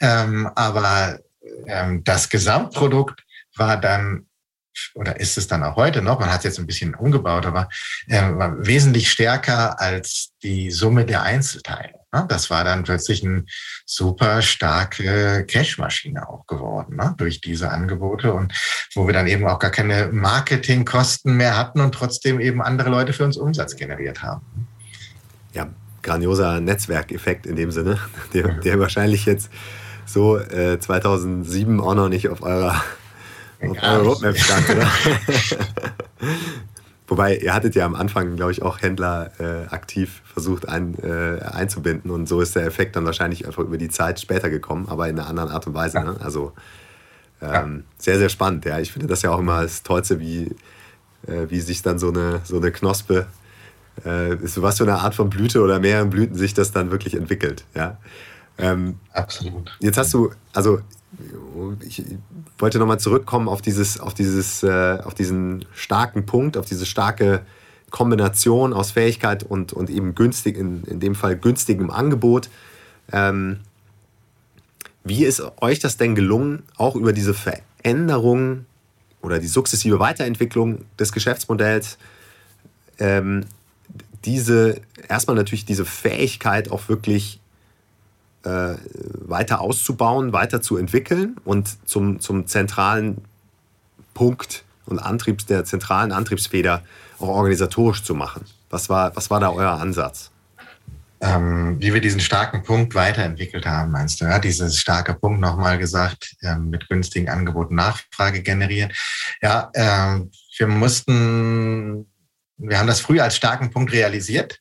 [0.00, 1.20] Ähm, aber
[1.66, 3.22] ähm, das Gesamtprodukt
[3.56, 4.26] war dann
[4.94, 7.68] oder ist es dann auch heute noch, man hat es jetzt ein bisschen umgebaut, aber
[8.08, 8.22] äh,
[8.58, 11.94] wesentlich stärker als die Summe der Einzelteile.
[12.12, 12.26] Ne?
[12.28, 13.44] Das war dann plötzlich eine
[13.84, 17.14] super starke Cashmaschine auch geworden ne?
[17.16, 18.52] durch diese Angebote und
[18.94, 23.12] wo wir dann eben auch gar keine Marketingkosten mehr hatten und trotzdem eben andere Leute
[23.12, 24.68] für uns Umsatz generiert haben.
[25.52, 25.68] Ja,
[26.02, 27.98] grandioser Netzwerkeffekt in dem Sinne,
[28.32, 29.50] der, der wahrscheinlich jetzt
[30.06, 32.82] so äh, 2007 auch noch nicht auf eurer
[33.60, 34.90] auf eurer Roadmap stand, oder?
[37.08, 41.40] Wobei, ihr hattet ja am Anfang, glaube ich, auch Händler äh, aktiv versucht ein, äh,
[41.40, 45.08] einzubinden und so ist der Effekt dann wahrscheinlich einfach über die Zeit später gekommen, aber
[45.08, 45.98] in einer anderen Art und Weise.
[45.98, 46.04] Ja.
[46.04, 46.16] Ne?
[46.20, 46.52] Also
[47.40, 47.94] ähm, ja.
[47.98, 48.64] sehr, sehr spannend.
[48.64, 50.56] Ja, ich finde das ja auch immer das Tollste, wie,
[51.26, 53.26] äh, wie sich dann so eine, so eine Knospe,
[54.04, 57.14] äh, ist was für eine Art von Blüte oder mehreren Blüten sich das dann wirklich
[57.14, 57.64] entwickelt.
[57.74, 57.98] Ja.
[58.58, 59.76] Ähm, Absolut.
[59.80, 60.80] Jetzt hast du, also
[61.86, 62.04] ich
[62.58, 67.42] wollte nochmal zurückkommen auf, dieses, auf, dieses, äh, auf diesen starken Punkt, auf diese starke
[67.90, 72.50] Kombination aus Fähigkeit und, und eben günstig, in, in dem Fall günstigem Angebot.
[73.12, 73.60] Ähm,
[75.04, 78.66] wie ist euch das denn gelungen, auch über diese Veränderung
[79.22, 81.98] oder die sukzessive Weiterentwicklung des Geschäftsmodells,
[82.98, 83.44] ähm,
[84.24, 87.40] diese, erstmal natürlich diese Fähigkeit auch wirklich
[88.46, 88.76] äh,
[89.28, 93.24] weiter auszubauen, weiter zu entwickeln und zum, zum zentralen
[94.14, 96.82] Punkt und Antriebs der zentralen Antriebsfeder
[97.18, 98.44] auch organisatorisch zu machen.
[98.70, 100.30] Was war, was war da euer Ansatz?
[101.20, 104.26] Ähm, wie wir diesen starken Punkt weiterentwickelt haben, meinst du?
[104.26, 108.92] Ja, dieses starke Punkt nochmal gesagt, ähm, mit günstigen Angeboten Nachfrage generieren.
[109.42, 112.06] Ja, ähm, wir mussten,
[112.58, 114.60] wir haben das früh als starken Punkt realisiert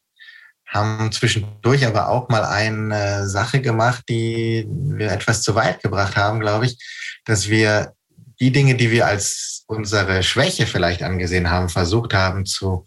[0.76, 6.40] haben zwischendurch aber auch mal eine Sache gemacht, die wir etwas zu weit gebracht haben,
[6.40, 6.78] glaube ich,
[7.26, 7.94] dass wir
[8.40, 12.86] die Dinge, die wir als unsere Schwäche vielleicht angesehen haben, versucht haben zu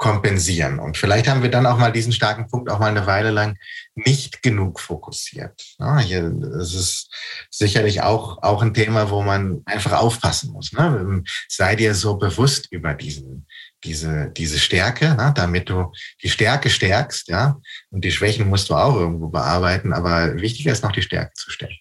[0.00, 0.78] kompensieren.
[0.78, 3.58] Und vielleicht haben wir dann auch mal diesen starken Punkt auch mal eine Weile lang
[3.94, 5.60] nicht genug fokussiert.
[5.78, 7.10] Ja, hier, das ist
[7.50, 10.72] sicherlich auch, auch ein Thema, wo man einfach aufpassen muss.
[10.72, 11.22] Ne?
[11.48, 13.46] Sei dir so bewusst über diesen,
[13.84, 15.32] diese, diese Stärke, ne?
[15.34, 17.58] damit du die Stärke stärkst, ja.
[17.90, 21.50] Und die Schwächen musst du auch irgendwo bearbeiten, aber wichtiger ist noch die Stärke zu
[21.50, 21.78] stärken.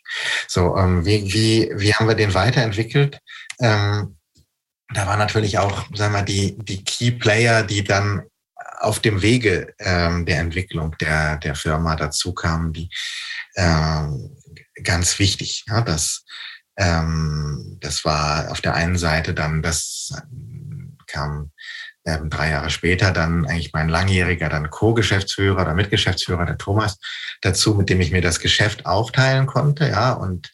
[0.47, 3.19] So, ähm, wie, wie, wie haben wir den weiterentwickelt?
[3.59, 4.17] Ähm,
[4.93, 8.23] da war natürlich auch, sagen wir, die, die Key Player, die dann
[8.79, 12.89] auf dem Wege ähm, der Entwicklung der, der Firma dazu kamen, die
[13.55, 14.37] ähm,
[14.83, 15.65] ganz wichtig.
[15.67, 16.23] Ja, das,
[16.77, 20.13] ähm, das war auf der einen Seite dann, das
[21.07, 21.51] kam
[22.05, 26.97] ähm, drei Jahre später dann eigentlich mein langjähriger dann Co-Geschäftsführer oder Mitgeschäftsführer, der Thomas,
[27.41, 30.51] dazu, mit dem ich mir das Geschäft aufteilen konnte, ja, und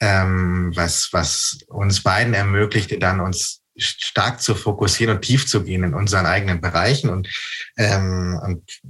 [0.00, 5.84] ähm, was, was uns beiden ermöglichte, dann uns stark zu fokussieren und tief zu gehen
[5.84, 7.08] in unseren eigenen Bereichen.
[7.08, 7.28] Und,
[7.78, 8.80] ähm, und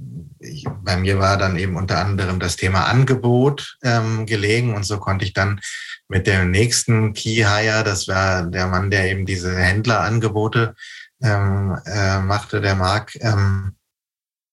[0.83, 4.75] bei mir war dann eben unter anderem das Thema Angebot ähm, gelegen.
[4.75, 5.61] Und so konnte ich dann
[6.09, 10.75] mit dem nächsten Key Hire, das war der Mann, der eben diese Händlerangebote
[11.23, 13.75] ähm, äh, machte, der Marc, ähm,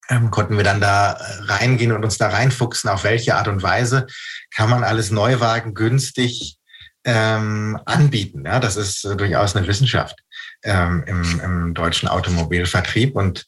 [0.09, 1.17] ähm, konnten wir dann da
[1.47, 4.07] reingehen und uns da reinfuchsen, auf welche Art und Weise
[4.55, 6.59] kann man alles Neuwagen günstig
[7.05, 8.45] ähm, anbieten.
[8.45, 10.17] Ja, das ist äh, durchaus eine Wissenschaft
[10.63, 13.47] ähm, im, im deutschen Automobilvertrieb und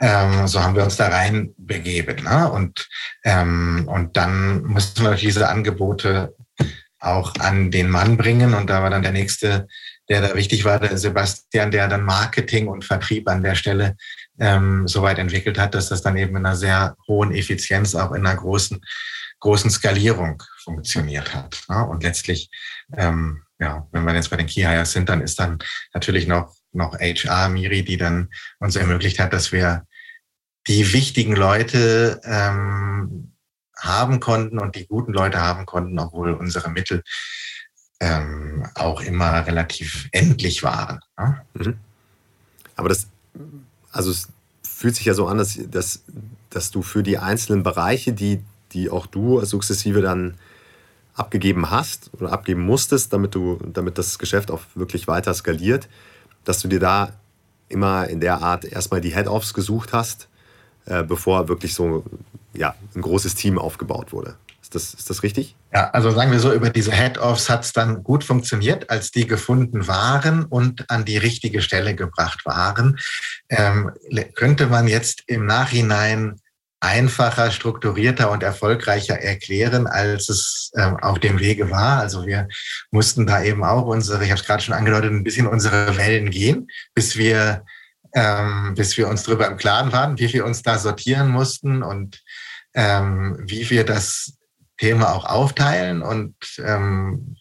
[0.00, 2.24] ähm, so haben wir uns da rein begeben.
[2.24, 2.50] Ne?
[2.50, 2.88] Und,
[3.24, 6.34] ähm, und dann mussten wir diese Angebote
[6.98, 9.66] auch an den Mann bringen und da war dann der nächste,
[10.10, 13.96] der da wichtig war, der Sebastian, der dann Marketing und Vertrieb an der Stelle
[14.38, 18.12] ähm, so weit entwickelt hat, dass das dann eben in einer sehr hohen Effizienz auch
[18.12, 18.80] in einer großen
[19.40, 21.64] großen Skalierung funktioniert hat.
[21.68, 21.84] Ne?
[21.84, 22.50] Und letztlich,
[22.96, 25.58] ähm, ja, wenn wir jetzt bei den Key Hires sind, dann ist dann
[25.92, 29.86] natürlich noch, noch HR, Miri, die dann uns ermöglicht hat, dass wir
[30.68, 33.34] die wichtigen Leute ähm,
[33.78, 37.02] haben konnten und die guten Leute haben konnten, obwohl unsere Mittel
[38.00, 41.00] ähm, auch immer relativ endlich waren.
[41.18, 41.40] Ne?
[41.54, 41.78] Mhm.
[42.76, 43.06] Aber das,
[43.92, 44.28] also es
[44.62, 46.02] fühlt sich ja so an, dass, dass,
[46.48, 48.42] dass du für die einzelnen Bereiche, die
[48.72, 50.34] die auch du sukzessive dann
[51.14, 55.88] abgegeben hast oder abgeben musstest, damit, du, damit das Geschäft auch wirklich weiter skaliert,
[56.44, 57.12] dass du dir da
[57.68, 60.28] immer in der Art erstmal die Head-Offs gesucht hast,
[60.86, 62.04] äh, bevor wirklich so
[62.54, 64.36] ja, ein großes Team aufgebaut wurde.
[64.72, 65.56] Ist das, ist das richtig?
[65.74, 69.26] Ja, also sagen wir so, über diese Head-Offs hat es dann gut funktioniert, als die
[69.26, 72.96] gefunden waren und an die richtige Stelle gebracht waren.
[73.48, 73.90] Ähm,
[74.36, 76.36] könnte man jetzt im Nachhinein
[76.78, 81.98] einfacher, strukturierter und erfolgreicher erklären, als es ähm, auf dem Wege war.
[81.98, 82.46] Also wir
[82.92, 86.30] mussten da eben auch unsere, ich habe es gerade schon angedeutet, ein bisschen unsere Wellen
[86.30, 87.64] gehen, bis wir,
[88.14, 92.22] ähm, bis wir uns darüber im Klaren waren, wie wir uns da sortieren mussten und
[92.72, 94.36] ähm, wie wir das
[94.80, 96.02] Thema auch aufteilen.
[96.02, 97.36] Und ähm,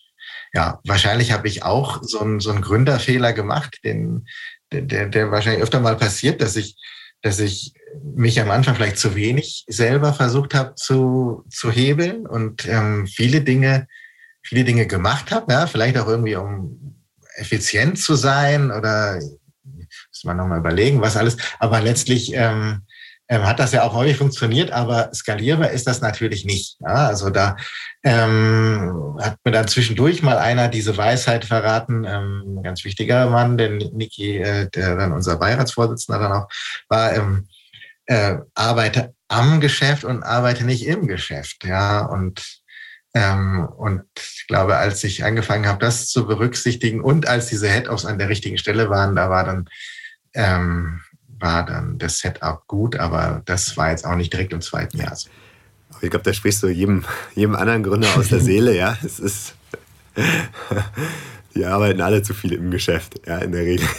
[0.53, 4.27] ja, wahrscheinlich habe ich auch so einen, so einen Gründerfehler gemacht, den,
[4.71, 6.75] der, der wahrscheinlich öfter mal passiert, dass ich
[7.21, 12.65] dass ich mich am Anfang vielleicht zu wenig selber versucht habe zu, zu hebeln und
[12.67, 13.87] ähm, viele Dinge,
[14.41, 16.95] viele Dinge gemacht habe, ja, vielleicht auch irgendwie um
[17.35, 21.37] effizient zu sein oder muss man nochmal überlegen, was alles.
[21.59, 22.83] Aber letztlich ähm,
[23.29, 26.77] ähm, hat das ja auch häufig funktioniert, aber skalierbar ist das natürlich nicht.
[26.81, 27.07] Ja?
[27.07, 27.55] Also da
[28.03, 33.57] ähm, hat mir dann zwischendurch mal einer diese Weisheit verraten, ähm, ein ganz wichtiger Mann,
[33.57, 36.47] der Niki, äh, der dann unser Beiratsvorsitzender dann auch
[36.89, 37.47] war, ähm,
[38.07, 41.63] äh, arbeite am Geschäft und arbeite nicht im Geschäft.
[41.65, 42.43] Ja, und
[43.13, 48.05] ähm, und ich glaube, als ich angefangen habe, das zu berücksichtigen und als diese Head-Offs
[48.05, 49.67] an der richtigen Stelle waren, da war dann
[50.35, 51.01] ähm,
[51.39, 55.15] war dann das Setup gut, aber das war jetzt auch nicht direkt im zweiten Jahr
[55.15, 55.29] so.
[56.01, 57.03] Ich glaube, da sprichst du jedem,
[57.35, 58.97] jedem anderen Gründer aus der Seele, ja.
[59.03, 59.55] Es ist,
[61.55, 63.87] die arbeiten alle zu viel im Geschäft, ja, in der Regel.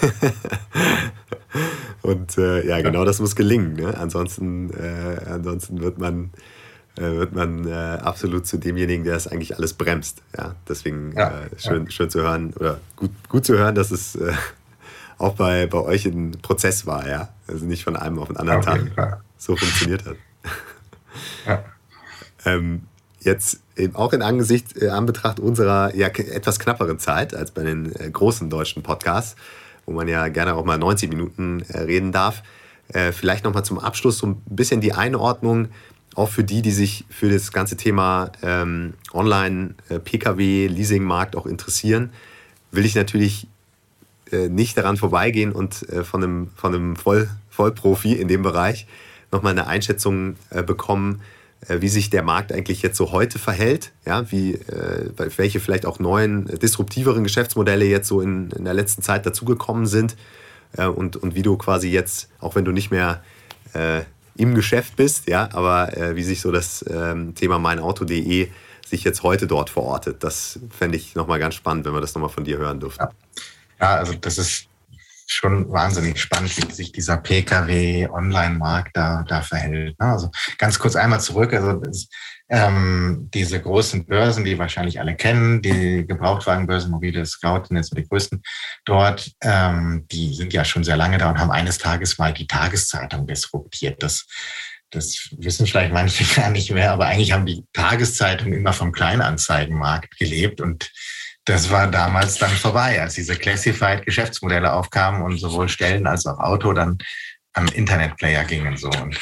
[2.02, 3.74] Und äh, ja, genau das muss gelingen.
[3.74, 3.96] Ne?
[3.98, 6.30] Ansonsten, äh, ansonsten wird man,
[6.96, 10.22] äh, wird man äh, absolut zu demjenigen, der es eigentlich alles bremst.
[10.36, 10.54] Ja?
[10.68, 11.90] Deswegen ja, äh, schön, ja.
[11.90, 14.32] schön zu hören oder gut, gut zu hören, dass es äh,
[15.20, 17.28] auch bei, bei euch ein Prozess war, ja.
[17.46, 20.16] Also nicht von einem auf den anderen Tag so funktioniert hat.
[21.44, 21.64] Ja.
[22.44, 22.82] ähm,
[23.18, 23.58] jetzt
[23.94, 28.48] auch in Angesicht, äh, Anbetracht unserer ja, etwas knapperen Zeit als bei den äh, großen
[28.48, 29.34] deutschen Podcasts,
[29.86, 32.44] wo man ja gerne auch mal 90 Minuten äh, reden darf,
[32.92, 35.70] äh, vielleicht nochmal zum Abschluss so ein bisschen die Einordnung,
[36.14, 42.12] auch für die, die sich für das ganze Thema ähm, Online-Pkw-Leasingmarkt auch interessieren
[42.72, 43.48] will ich natürlich äh,
[44.32, 48.86] nicht daran vorbeigehen und äh, von einem, von einem Voll, Vollprofi in dem Bereich
[49.32, 51.20] nochmal eine Einschätzung äh, bekommen,
[51.68, 55.86] äh, wie sich der Markt eigentlich jetzt so heute verhält, ja, wie, äh, welche vielleicht
[55.86, 60.16] auch neuen, disruptiveren Geschäftsmodelle jetzt so in, in der letzten Zeit dazugekommen sind
[60.76, 63.22] äh, und, und wie du quasi jetzt, auch wenn du nicht mehr
[63.74, 64.02] äh,
[64.36, 68.48] im Geschäft bist, ja, aber äh, wie sich so das ähm, Thema meinauto.de
[68.86, 70.24] sich jetzt heute dort verortet.
[70.24, 73.04] Das fände ich nochmal ganz spannend, wenn wir das nochmal von dir hören dürften.
[73.04, 73.10] Ja.
[73.80, 74.66] Ja, also das ist
[75.26, 79.98] schon wahnsinnig spannend, wie sich dieser Pkw-Online-Markt da, da verhält.
[80.00, 80.06] Ne?
[80.06, 81.52] Also ganz kurz einmal zurück.
[81.52, 82.08] Also das,
[82.48, 88.08] ähm, diese großen Börsen, die wahrscheinlich alle kennen, die Gebrauchtwagenbörsen, mobile Scout sind jetzt die
[88.08, 88.42] größten
[88.84, 92.48] dort, ähm, die sind ja schon sehr lange da und haben eines Tages mal die
[92.48, 94.02] Tageszeitung disruptiert.
[94.02, 94.26] Das
[94.92, 100.18] das wissen vielleicht manche gar nicht mehr, aber eigentlich haben die Tageszeitungen immer vom Kleinanzeigenmarkt
[100.18, 100.90] gelebt und
[101.50, 106.72] das war damals dann vorbei, als diese Classified-Geschäftsmodelle aufkamen und sowohl Stellen als auch Auto
[106.72, 106.98] dann
[107.52, 108.88] an Internetplayer gingen so.
[108.88, 109.18] Und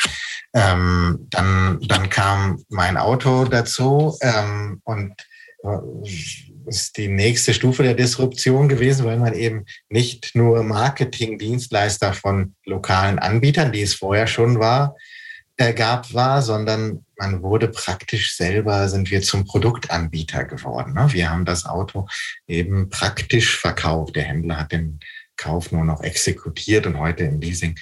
[0.54, 5.14] ähm, dann, dann kam mein Auto dazu ähm, und
[5.64, 12.54] äh, ist die nächste Stufe der Disruption gewesen, weil man eben nicht nur Marketingdienstleister von
[12.66, 14.94] lokalen Anbietern, die es vorher schon war,
[15.58, 20.94] äh, gab, war, sondern man wurde praktisch selber, sind wir zum Produktanbieter geworden.
[20.94, 21.08] Ne?
[21.12, 22.06] Wir haben das Auto
[22.46, 24.16] eben praktisch verkauft.
[24.16, 25.00] Der Händler hat den
[25.36, 27.78] Kauf nur noch exekutiert und heute im Leasing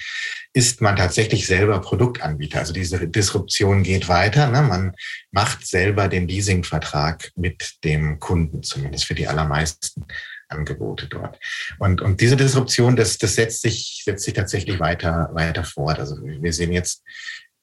[0.53, 2.59] ist man tatsächlich selber Produktanbieter.
[2.59, 4.47] Also diese Disruption geht weiter.
[4.47, 4.63] Ne?
[4.63, 4.93] Man
[5.31, 10.05] macht selber den Leasingvertrag mit dem Kunden, zumindest für die allermeisten
[10.49, 11.39] Angebote dort.
[11.77, 15.99] Und, und diese Disruption, das, das setzt sich, setzt sich tatsächlich weiter, weiter fort.
[15.99, 17.03] Also wir sehen jetzt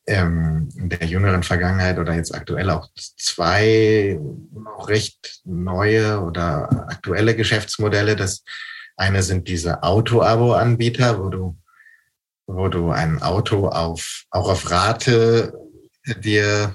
[0.07, 4.18] ähm, in der jüngeren Vergangenheit oder jetzt aktuell auch zwei
[4.52, 8.16] noch recht neue oder aktuelle Geschäftsmodelle.
[8.16, 8.44] Das
[8.96, 11.59] eine sind diese Auto-Abo-Anbieter, wo du,
[12.46, 15.55] wo du ein Auto auf, auch auf Rate
[16.18, 16.74] dir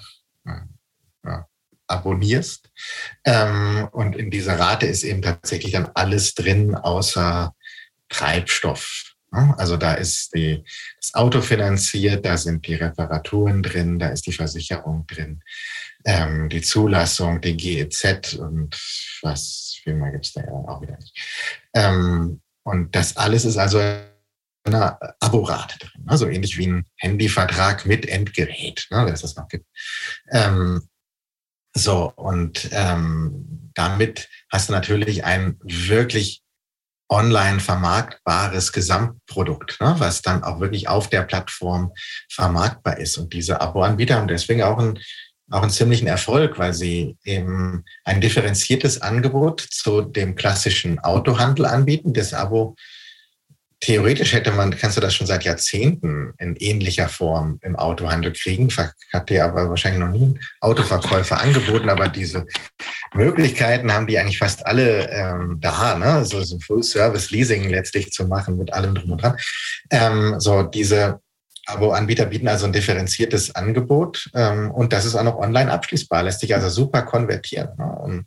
[1.23, 1.47] ja,
[1.87, 2.71] abonnierst.
[3.25, 7.53] Ähm, und in dieser Rate ist eben tatsächlich dann alles drin, außer
[8.09, 9.08] Treibstoff.
[9.31, 10.63] Also da ist die,
[10.99, 15.41] das Auto finanziert, da sind die Reparaturen drin, da ist die Versicherung drin,
[16.05, 18.75] ähm, die Zulassung, die GEZ und
[19.21, 21.15] was viel mehr gibt es da ja auch wieder nicht.
[21.73, 23.79] Ähm, und das alles ist also
[24.63, 26.17] eine Aborate drin, ne?
[26.17, 29.65] so ähnlich wie ein Handyvertrag mit Endgerät, ne, es das noch gibt.
[30.31, 30.87] Ähm,
[31.73, 36.41] so, und ähm, damit hast du natürlich ein wirklich
[37.09, 41.91] online vermarktbares Gesamtprodukt, ne, was dann auch wirklich auf der Plattform
[42.31, 43.17] vermarktbar ist.
[43.17, 44.99] Und diese Abo-Anbieter haben deswegen auch einen,
[45.49, 52.13] auch einen ziemlichen Erfolg, weil sie eben ein differenziertes Angebot zu dem klassischen Autohandel anbieten.
[52.13, 52.75] Das Abo
[53.79, 58.69] theoretisch hätte man, kannst du das schon seit Jahrzehnten in ähnlicher Form im Autohandel kriegen.
[59.13, 62.45] Hat dir aber wahrscheinlich noch nie ein Autoverkäufer angeboten, aber diese
[63.13, 66.05] Möglichkeiten haben die eigentlich fast alle ähm, da, ne?
[66.05, 69.37] Also so Full-Service-Leasing letztlich zu machen mit allem drum und dran.
[69.91, 71.21] Ähm, so diese
[71.69, 76.39] Abo-Anbieter bieten also ein differenziertes Angebot ähm, und das ist auch noch online abschließbar, lässt
[76.39, 77.69] sich also super konvertieren.
[77.77, 77.85] Ne?
[77.85, 78.25] Und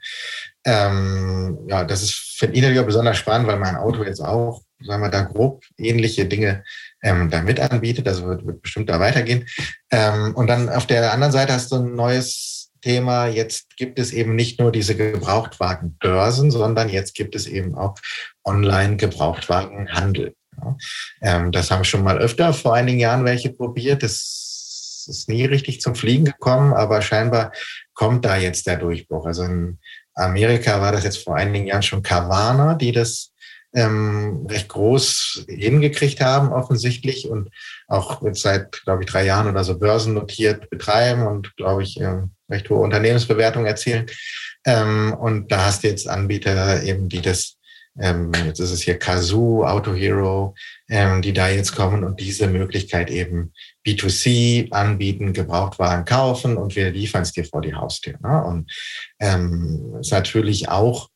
[0.65, 5.03] ähm, ja, das ist für ihn ja besonders spannend, weil mein Auto jetzt auch sagen
[5.03, 6.65] wir da grob ähnliche Dinge
[7.03, 8.07] ähm, da mit anbietet.
[8.09, 9.47] Also wird, wird bestimmt da weitergehen.
[9.91, 13.27] Ähm, und dann auf der anderen Seite hast du ein neues Thema.
[13.27, 17.95] Jetzt gibt es eben nicht nur diese Gebrauchtwagenbörsen, sondern jetzt gibt es eben auch
[18.45, 20.35] Online-Gebrauchtwagenhandel.
[20.57, 20.77] Ja.
[21.23, 24.03] Ähm, das haben schon mal öfter vor einigen Jahren welche probiert.
[24.03, 27.53] Das ist nie richtig zum Fliegen gekommen, aber scheinbar
[27.95, 29.27] kommt da jetzt der Durchbruch.
[29.27, 29.79] Also in
[30.15, 33.32] Amerika war das jetzt vor einigen Jahren schon Carvana, die das
[33.75, 37.51] ähm, recht groß hingekriegt haben offensichtlich und
[37.89, 42.23] auch jetzt seit, glaube ich, drei Jahren oder so börsennotiert betreiben und, glaube ich, äh,
[42.51, 44.07] recht hohe Unternehmensbewertungen erzielen.
[44.65, 47.57] Ähm, und da hast du jetzt Anbieter eben, die das,
[47.99, 50.55] ähm, jetzt ist es hier Kazoo, Auto Hero,
[50.89, 53.53] ähm, die da jetzt kommen und diese Möglichkeit eben
[53.87, 58.15] B2C anbieten, Gebrauchtwagen kaufen und wir liefern es dir vor die Haustür.
[58.23, 58.45] Ne?
[58.45, 58.71] Und
[59.19, 61.09] ähm, ist natürlich auch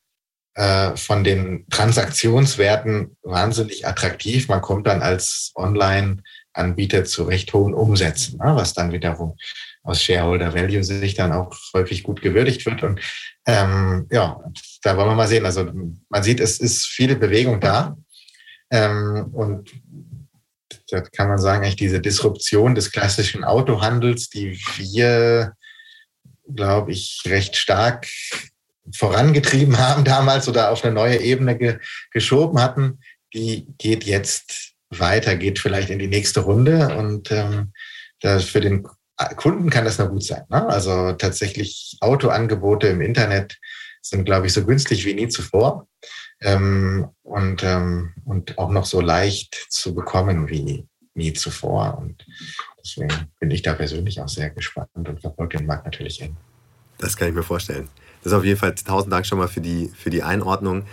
[0.95, 4.47] von den Transaktionswerten wahnsinnig attraktiv.
[4.47, 9.35] Man kommt dann als Online-Anbieter zu recht hohen Umsätzen, ne, was dann wiederum
[9.83, 12.81] aus Shareholder Value sich dann auch häufig gut gewürdigt wird.
[12.81, 12.99] Und
[13.45, 14.39] ähm, ja,
[14.81, 15.45] da wollen wir mal sehen.
[15.45, 15.71] Also
[16.09, 17.95] man sieht, es ist viele Bewegung da.
[18.71, 19.71] Ähm, und
[20.89, 25.53] da kann man sagen, eigentlich diese Disruption des klassischen Autohandels, die wir,
[26.53, 28.07] glaube ich, recht stark
[28.95, 31.79] vorangetrieben haben damals oder auf eine neue Ebene ge
[32.11, 32.99] geschoben hatten,
[33.33, 37.73] die geht jetzt weiter, geht vielleicht in die nächste Runde und ähm,
[38.21, 38.87] das für den
[39.35, 40.43] Kunden kann das nur gut sein.
[40.49, 40.67] Ne?
[40.67, 43.57] Also tatsächlich Autoangebote im Internet
[44.01, 45.87] sind, glaube ich, so günstig wie nie zuvor
[46.41, 51.97] ähm, und, ähm, und auch noch so leicht zu bekommen wie nie zuvor.
[51.97, 52.25] Und
[52.79, 56.37] deswegen bin ich da persönlich auch sehr gespannt und verfolge den Markt natürlich eng.
[56.99, 57.89] Das kann ich mir vorstellen.
[58.23, 60.83] Das ist auf jeden Fall tausend Dank schon mal für die, für die Einordnung.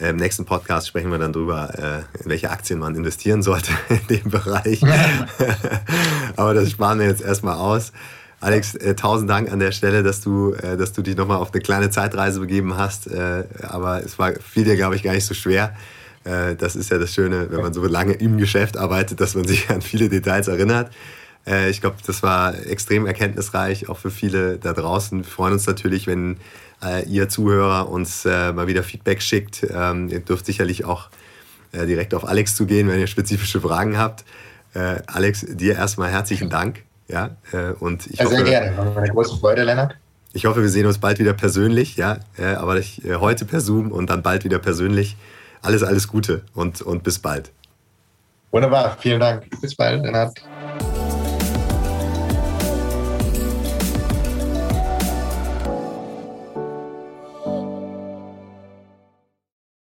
[0.00, 4.00] Im nächsten Podcast sprechen wir dann darüber, äh, in welche Aktien man investieren sollte in
[4.08, 4.82] dem Bereich.
[6.36, 7.92] Aber das sparen wir jetzt erstmal aus.
[8.40, 11.52] Alex, äh, tausend Dank an der Stelle, dass du, äh, dass du dich nochmal auf
[11.52, 13.08] eine kleine Zeitreise begeben hast.
[13.62, 15.76] aber es war viel dir, glaube ich, gar nicht so schwer.
[16.24, 19.70] das ist ja das Schöne, wenn man so lange im Geschäft arbeitet, dass man sich
[19.70, 20.90] an viele Details erinnert.
[21.46, 25.24] Ich glaube, das war extrem erkenntnisreich, auch für viele da draußen.
[25.24, 26.38] Wir freuen uns natürlich, wenn
[26.84, 29.66] äh, ihr Zuhörer uns äh, mal wieder Feedback schickt.
[29.74, 31.08] Ähm, ihr dürft sicherlich auch
[31.72, 34.24] äh, direkt auf Alex zugehen, wenn ihr spezifische Fragen habt.
[34.74, 36.82] Äh, Alex, dir erstmal herzlichen Dank.
[37.08, 38.76] Ja, äh, und ich ja, sehr hoffe, gerne.
[38.76, 39.96] War eine große Freude, Lennart.
[40.32, 43.92] Ich hoffe, wir sehen uns bald wieder persönlich, ja, äh, aber ich, heute per Zoom
[43.92, 45.16] und dann bald wieder persönlich.
[45.62, 47.52] Alles, alles Gute und, und bis bald.
[48.50, 49.48] Wunderbar, vielen Dank.
[49.60, 50.34] Bis bald, Lennart.